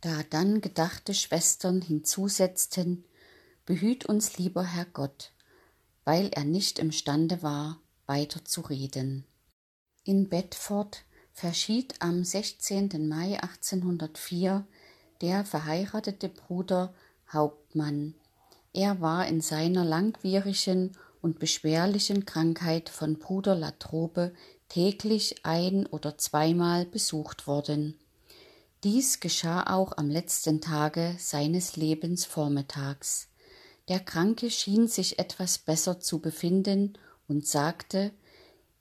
Da 0.00 0.22
dann 0.30 0.60
gedachte 0.60 1.14
Schwestern 1.14 1.80
hinzusetzten 1.80 3.04
Behüt 3.64 4.04
uns 4.06 4.38
lieber 4.38 4.64
Herr 4.64 4.86
Gott, 4.86 5.32
weil 6.04 6.28
er 6.32 6.44
nicht 6.44 6.78
imstande 6.78 7.42
war, 7.42 7.80
weiter 8.06 8.44
zu 8.44 8.60
reden. 8.62 9.24
In 10.04 10.28
Bedford 10.28 11.04
verschied 11.32 11.94
am 12.00 12.24
16. 12.24 13.08
Mai 13.08 13.40
1804 13.40 14.64
der 15.20 15.44
verheiratete 15.44 16.28
Bruder 16.28 16.92
Hauptmann. 17.32 18.14
Er 18.72 19.00
war 19.00 19.26
in 19.26 19.40
seiner 19.40 19.84
langwierigen 19.84 20.92
und 21.20 21.38
beschwerlichen 21.38 22.26
Krankheit 22.26 22.88
von 22.88 23.18
Bruder 23.18 23.54
Latrobe 23.54 24.32
täglich 24.68 25.44
ein 25.44 25.86
oder 25.86 26.18
zweimal 26.18 26.84
besucht 26.86 27.46
worden. 27.46 27.96
Dies 28.82 29.20
geschah 29.20 29.72
auch 29.72 29.96
am 29.96 30.10
letzten 30.10 30.60
Tage 30.60 31.14
seines 31.18 31.76
Lebens 31.76 32.24
vormittags. 32.24 33.28
Der 33.88 34.00
Kranke 34.00 34.50
schien 34.50 34.88
sich 34.88 35.18
etwas 35.20 35.58
besser 35.58 36.00
zu 36.00 36.18
befinden 36.18 36.98
und 37.28 37.46
sagte, 37.46 38.10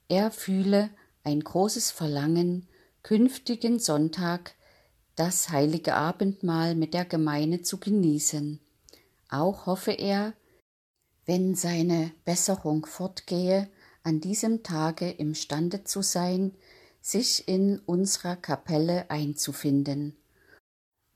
er 0.08 0.32
fühle 0.32 0.90
ein 1.23 1.41
großes 1.41 1.91
Verlangen, 1.91 2.67
künftigen 3.03 3.79
Sonntag 3.79 4.55
das 5.15 5.49
heilige 5.49 5.95
Abendmahl 5.95 6.75
mit 6.75 6.93
der 6.93 7.05
Gemeine 7.05 7.62
zu 7.62 7.79
genießen. 7.79 8.60
Auch 9.29 9.65
hoffe 9.65 9.91
er, 9.91 10.34
wenn 11.25 11.55
seine 11.55 12.12
Besserung 12.25 12.86
fortgehe, 12.86 13.69
an 14.03 14.19
diesem 14.19 14.63
Tage 14.63 15.10
imstande 15.12 15.84
zu 15.84 16.01
sein, 16.01 16.55
sich 17.01 17.47
in 17.47 17.79
unserer 17.79 18.36
Kapelle 18.36 19.10
einzufinden. 19.10 20.15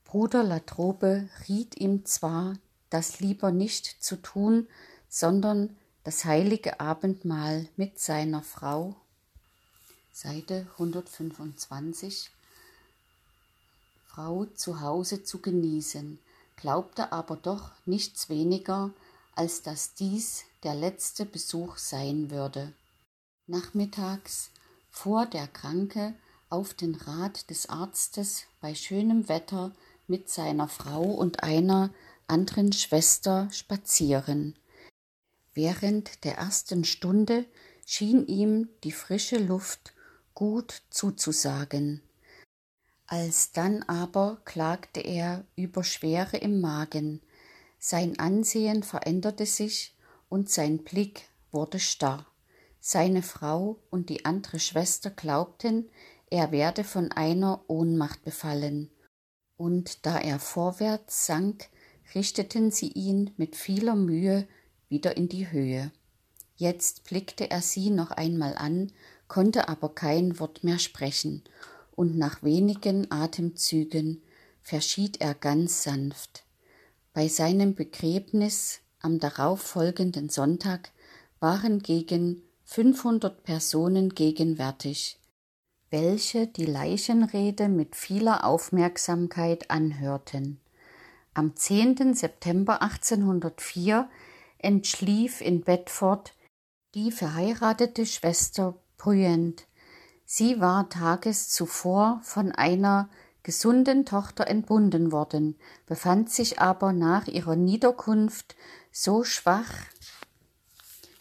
Bruder 0.04 0.44
Latrobe 0.44 1.28
riet 1.48 1.76
ihm 1.78 2.04
zwar, 2.04 2.54
das 2.90 3.20
lieber 3.20 3.50
nicht 3.50 4.02
zu 4.02 4.16
tun, 4.16 4.68
sondern 5.08 5.76
das 6.04 6.24
heilige 6.24 6.78
Abendmahl 6.78 7.68
mit 7.76 7.98
seiner 7.98 8.42
Frau 8.42 8.94
Seite 10.18 10.66
125 10.78 12.30
Frau 14.06 14.46
zu 14.46 14.80
Hause 14.80 15.24
zu 15.24 15.42
genießen, 15.42 16.18
glaubte 16.56 17.12
aber 17.12 17.36
doch 17.36 17.72
nichts 17.84 18.30
weniger, 18.30 18.92
als 19.34 19.60
dass 19.60 19.92
dies 19.92 20.44
der 20.62 20.74
letzte 20.74 21.26
Besuch 21.26 21.76
sein 21.76 22.30
würde. 22.30 22.72
Nachmittags 23.46 24.48
fuhr 24.90 25.26
der 25.26 25.48
Kranke 25.48 26.14
auf 26.48 26.72
den 26.72 26.94
Rat 26.94 27.50
des 27.50 27.68
Arztes 27.68 28.44
bei 28.62 28.74
schönem 28.74 29.28
Wetter 29.28 29.72
mit 30.06 30.30
seiner 30.30 30.68
Frau 30.68 31.02
und 31.02 31.42
einer 31.42 31.90
anderen 32.26 32.72
Schwester 32.72 33.50
spazieren. 33.52 34.56
Während 35.52 36.24
der 36.24 36.38
ersten 36.38 36.86
Stunde 36.86 37.44
schien 37.84 38.26
ihm 38.26 38.70
die 38.82 38.92
frische 38.92 39.36
Luft 39.36 39.92
gut 40.36 40.82
zuzusagen. 40.90 42.02
Alsdann 43.06 43.82
aber 43.84 44.38
klagte 44.44 45.00
er 45.00 45.44
über 45.56 45.82
Schwere 45.82 46.36
im 46.36 46.60
Magen, 46.60 47.22
sein 47.78 48.18
Ansehen 48.18 48.82
veränderte 48.82 49.46
sich 49.46 49.96
und 50.28 50.50
sein 50.50 50.84
Blick 50.84 51.28
wurde 51.52 51.80
starr. 51.80 52.26
Seine 52.80 53.22
Frau 53.22 53.80
und 53.90 54.10
die 54.10 54.24
andere 54.24 54.60
Schwester 54.60 55.10
glaubten, 55.10 55.88
er 56.30 56.52
werde 56.52 56.84
von 56.84 57.10
einer 57.12 57.64
Ohnmacht 57.68 58.22
befallen, 58.22 58.90
und 59.56 60.04
da 60.04 60.18
er 60.18 60.38
vorwärts 60.38 61.26
sank, 61.26 61.70
richteten 62.14 62.70
sie 62.70 62.88
ihn 62.88 63.30
mit 63.38 63.56
vieler 63.56 63.96
Mühe 63.96 64.46
wieder 64.88 65.16
in 65.16 65.28
die 65.28 65.50
Höhe. 65.50 65.92
Jetzt 66.56 67.04
blickte 67.04 67.50
er 67.50 67.62
sie 67.62 67.90
noch 67.90 68.10
einmal 68.10 68.54
an, 68.56 68.92
konnte 69.28 69.68
aber 69.68 69.94
kein 69.94 70.38
Wort 70.38 70.64
mehr 70.64 70.78
sprechen, 70.78 71.42
und 71.94 72.16
nach 72.16 72.42
wenigen 72.42 73.10
Atemzügen 73.10 74.22
verschied 74.62 75.20
er 75.20 75.34
ganz 75.34 75.82
sanft. 75.82 76.44
Bei 77.14 77.28
seinem 77.28 77.74
Begräbnis 77.74 78.80
am 79.00 79.18
darauffolgenden 79.18 80.28
Sonntag 80.28 80.90
waren 81.40 81.80
gegen 81.80 82.42
500 82.64 83.42
Personen 83.44 84.10
gegenwärtig, 84.10 85.18
welche 85.90 86.46
die 86.46 86.66
Leichenrede 86.66 87.68
mit 87.68 87.94
vieler 87.94 88.44
Aufmerksamkeit 88.44 89.70
anhörten. 89.70 90.60
Am 91.32 91.54
10. 91.54 92.14
September 92.14 92.82
1804 92.82 94.08
entschlief 94.58 95.40
in 95.40 95.62
Bedford 95.62 96.34
die 96.94 97.12
verheiratete 97.12 98.04
Schwester 98.06 98.74
Bruyant. 98.98 99.66
Sie 100.24 100.60
war 100.60 100.88
tages 100.88 101.50
zuvor 101.50 102.20
von 102.22 102.52
einer 102.52 103.08
gesunden 103.42 104.04
Tochter 104.04 104.48
entbunden 104.48 105.12
worden, 105.12 105.56
befand 105.86 106.30
sich 106.30 106.58
aber 106.58 106.92
nach 106.92 107.28
ihrer 107.28 107.54
Niederkunft 107.54 108.56
so 108.90 109.22
schwach, 109.22 109.72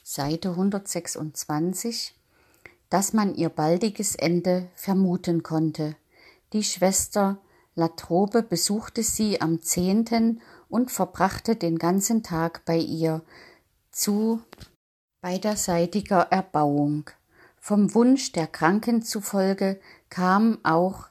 Seite 0.03 0.51
126, 0.51 2.15
dass 2.89 3.13
man 3.13 3.35
ihr 3.35 3.49
baldiges 3.49 4.15
Ende 4.15 4.69
vermuten 4.75 5.43
konnte. 5.43 5.95
Die 6.53 6.63
Schwester 6.63 7.37
Latrobe 7.75 8.41
besuchte 8.41 9.03
sie 9.03 9.41
am 9.41 9.61
zehnten 9.61 10.41
und 10.69 10.89
verbrachte 10.89 11.55
den 11.55 11.77
ganzen 11.77 12.23
Tag 12.23 12.63
bei 12.65 12.77
ihr 12.77 13.21
zu 13.91 14.41
beiderseitiger 15.21 16.21
Erbauung. 16.31 17.09
Vom 17.67 17.95
Wunsch 17.95 18.31
der 18.31 18.45
Kranken 18.45 19.01
zufolge 19.01 19.79
kam 20.11 20.59
auch 20.61 21.07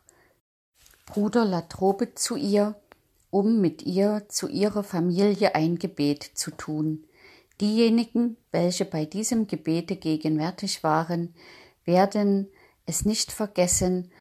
Bruder 1.04 1.44
Latrobe 1.44 2.14
zu 2.14 2.36
ihr, 2.36 2.80
um 3.30 3.60
mit 3.60 3.82
ihr 3.82 4.26
zu 4.28 4.46
ihrer 4.46 4.84
Familie 4.84 5.56
ein 5.56 5.80
Gebet 5.80 6.22
zu 6.22 6.52
tun. 6.52 7.08
Diejenigen, 7.60 8.36
welche 8.52 8.84
bei 8.84 9.04
diesem 9.04 9.48
Gebete 9.48 9.96
gegenwärtig 9.96 10.84
waren, 10.84 11.34
werden 11.84 12.46
es 12.86 13.04
nicht 13.04 13.32
vergessen, 13.32 14.12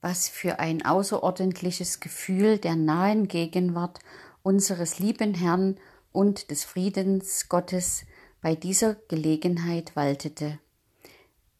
was 0.00 0.30
für 0.30 0.60
ein 0.60 0.86
außerordentliches 0.86 2.00
Gefühl 2.00 2.56
der 2.56 2.76
nahen 2.76 3.28
Gegenwart 3.28 3.98
unseres 4.42 5.00
lieben 5.00 5.34
Herrn 5.34 5.78
und 6.12 6.50
des 6.50 6.64
Friedens 6.64 7.50
Gottes 7.50 8.06
bei 8.40 8.54
dieser 8.54 8.94
Gelegenheit 8.94 9.94
waltete. 9.96 10.58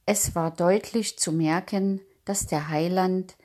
Es 0.06 0.34
war 0.34 0.50
deutlich 0.50 1.18
zu 1.18 1.32
merken, 1.32 2.00
dass 2.24 2.46
der 2.46 2.68
Heiland 2.68 3.36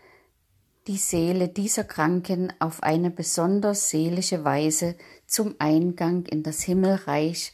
die 0.88 0.98
Seele 0.98 1.48
dieser 1.48 1.84
Kranken 1.84 2.52
auf 2.60 2.84
eine 2.84 3.12
besonders 3.12 3.90
seelische 3.90 4.44
Weise 4.44 4.96
zum 5.26 5.56
Eingang 5.60 6.26
in 6.26 6.44
das 6.44 6.64
Himmelreich 6.64 7.54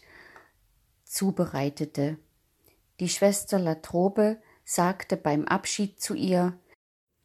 zubereitete. 1.04 2.18
Die 3.00 3.10
Schwester 3.10 3.60
Latrobe 3.60 4.38
sagte 4.64 5.18
beim 5.18 5.46
Abschied 5.46 6.02
zu 6.02 6.16
ihr, 6.16 6.58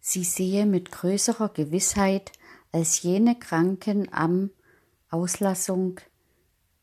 sie 0.00 0.24
sehe 0.24 0.66
mit 0.66 0.90
größerer 0.90 1.50
Gewissheit 1.50 2.32
als 2.72 3.02
jene 3.02 3.38
Kranken 3.38 4.12
am 4.12 4.50
Auslassung 5.08 6.00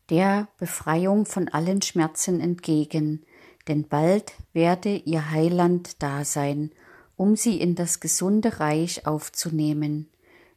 der 0.09 0.47
Befreiung 0.57 1.25
von 1.25 1.49
allen 1.49 1.81
Schmerzen 1.81 2.39
entgegen, 2.39 3.25
denn 3.67 3.87
bald 3.87 4.33
werde 4.53 4.95
ihr 4.95 5.31
Heiland 5.31 6.01
da 6.01 6.25
sein, 6.25 6.71
um 7.15 7.35
sie 7.35 7.59
in 7.59 7.75
das 7.75 7.99
gesunde 7.99 8.59
Reich 8.59 9.05
aufzunehmen. 9.05 10.09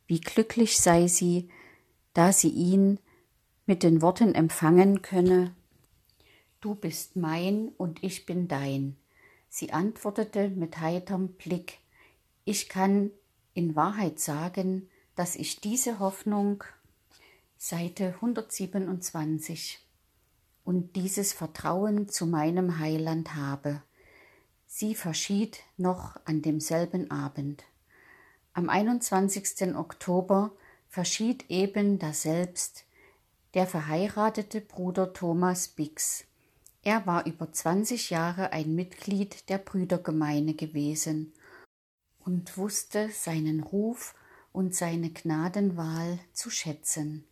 Wie 0.06 0.20
glücklich 0.20 0.78
sei 0.78 1.06
sie, 1.06 1.48
da 2.14 2.32
sie 2.32 2.50
ihn 2.50 2.98
mit 3.66 3.82
den 3.82 4.02
Worten 4.02 4.34
empfangen 4.34 5.02
könne 5.02 5.54
Du 6.60 6.74
bist 6.74 7.16
mein 7.16 7.68
und 7.78 8.04
ich 8.04 8.26
bin 8.26 8.46
dein. 8.46 8.96
Sie 9.48 9.72
antwortete 9.72 10.50
mit 10.50 10.78
heiterem 10.78 11.28
Blick 11.28 11.78
Ich 12.44 12.68
kann 12.68 13.10
in 13.54 13.74
Wahrheit 13.74 14.20
sagen, 14.20 14.90
dass 15.16 15.36
ich 15.36 15.60
diese 15.60 15.98
Hoffnung 16.00 16.62
Seite 17.56 18.14
127 18.16 19.78
und 20.64 20.96
dieses 20.96 21.32
Vertrauen 21.32 22.08
zu 22.08 22.26
meinem 22.26 22.78
Heiland 22.78 23.34
habe. 23.34 23.82
Sie 24.66 24.94
verschied 24.94 25.60
noch 25.76 26.16
an 26.24 26.42
demselben 26.42 27.10
Abend. 27.10 27.64
Am 28.52 28.68
21. 28.68 29.74
Oktober 29.74 30.52
verschied 30.88 31.50
eben 31.50 31.98
daselbst 31.98 32.84
der 33.54 33.66
verheiratete 33.66 34.60
Bruder 34.60 35.12
Thomas 35.12 35.68
Bix. 35.68 36.24
Er 36.82 37.06
war 37.06 37.26
über 37.26 37.52
20 37.52 38.10
Jahre 38.10 38.52
ein 38.52 38.74
Mitglied 38.74 39.48
der 39.48 39.58
Brüdergemeine 39.58 40.54
gewesen 40.54 41.32
und 42.24 42.56
wusste 42.56 43.10
seinen 43.10 43.60
Ruf 43.60 44.14
und 44.52 44.74
seine 44.74 45.10
Gnadenwahl 45.10 46.18
zu 46.32 46.50
schätzen. 46.50 47.24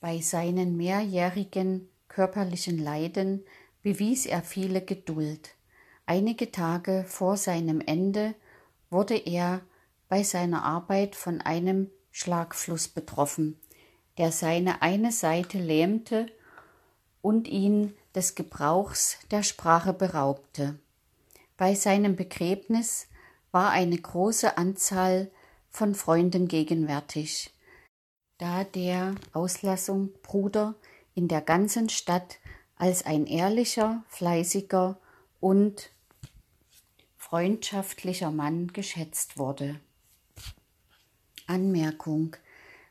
Bei 0.00 0.20
seinen 0.20 0.76
mehrjährigen 0.76 1.88
körperlichen 2.16 2.78
Leiden 2.78 3.44
bewies 3.82 4.24
er 4.24 4.40
viele 4.40 4.80
Geduld. 4.80 5.50
Einige 6.06 6.50
Tage 6.50 7.04
vor 7.06 7.36
seinem 7.36 7.82
Ende 7.82 8.34
wurde 8.88 9.18
er 9.18 9.60
bei 10.08 10.22
seiner 10.22 10.64
Arbeit 10.64 11.14
von 11.14 11.42
einem 11.42 11.90
Schlagfluss 12.10 12.88
betroffen, 12.88 13.60
der 14.16 14.32
seine 14.32 14.80
eine 14.80 15.12
Seite 15.12 15.58
lähmte 15.58 16.28
und 17.20 17.48
ihn 17.48 17.92
des 18.14 18.34
Gebrauchs 18.34 19.18
der 19.30 19.42
Sprache 19.42 19.92
beraubte. 19.92 20.78
Bei 21.58 21.74
seinem 21.74 22.16
Begräbnis 22.16 23.08
war 23.52 23.72
eine 23.72 23.98
große 23.98 24.56
Anzahl 24.56 25.30
von 25.68 25.94
Freunden 25.94 26.48
gegenwärtig 26.48 27.52
da 28.38 28.64
der 28.64 29.14
Auslassung 29.32 30.12
Bruder 30.22 30.74
in 31.16 31.26
der 31.26 31.40
ganzen 31.40 31.88
Stadt 31.88 32.38
als 32.76 33.04
ein 33.04 33.26
ehrlicher, 33.26 34.04
fleißiger 34.06 34.98
und 35.40 35.90
freundschaftlicher 37.16 38.30
Mann 38.30 38.68
geschätzt 38.68 39.38
wurde. 39.38 39.80
Anmerkung 41.48 42.36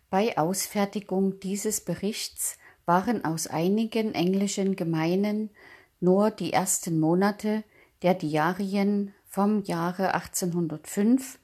Bei 0.09 0.37
Ausfertigung 0.37 1.39
dieses 1.39 1.81
Berichts 1.81 2.57
waren 2.85 3.23
aus 3.23 3.47
einigen 3.47 4.13
englischen 4.13 4.75
Gemeinen 4.75 5.51
nur 5.99 6.31
die 6.31 6.51
ersten 6.51 6.99
Monate 6.99 7.63
der 8.01 8.15
Diarien 8.15 9.13
vom 9.27 9.63
Jahre 9.63 10.13
1805, 10.13 11.37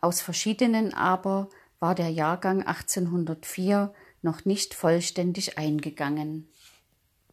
aus 0.00 0.20
verschiedenen 0.20 0.94
aber 0.94 1.48
war 1.78 1.94
der 1.94 2.10
Jahrgang 2.10 2.62
1804 2.62 3.94
noch 4.24 4.44
nicht 4.44 4.74
vollständig 4.74 5.58
eingegangen 5.58 6.48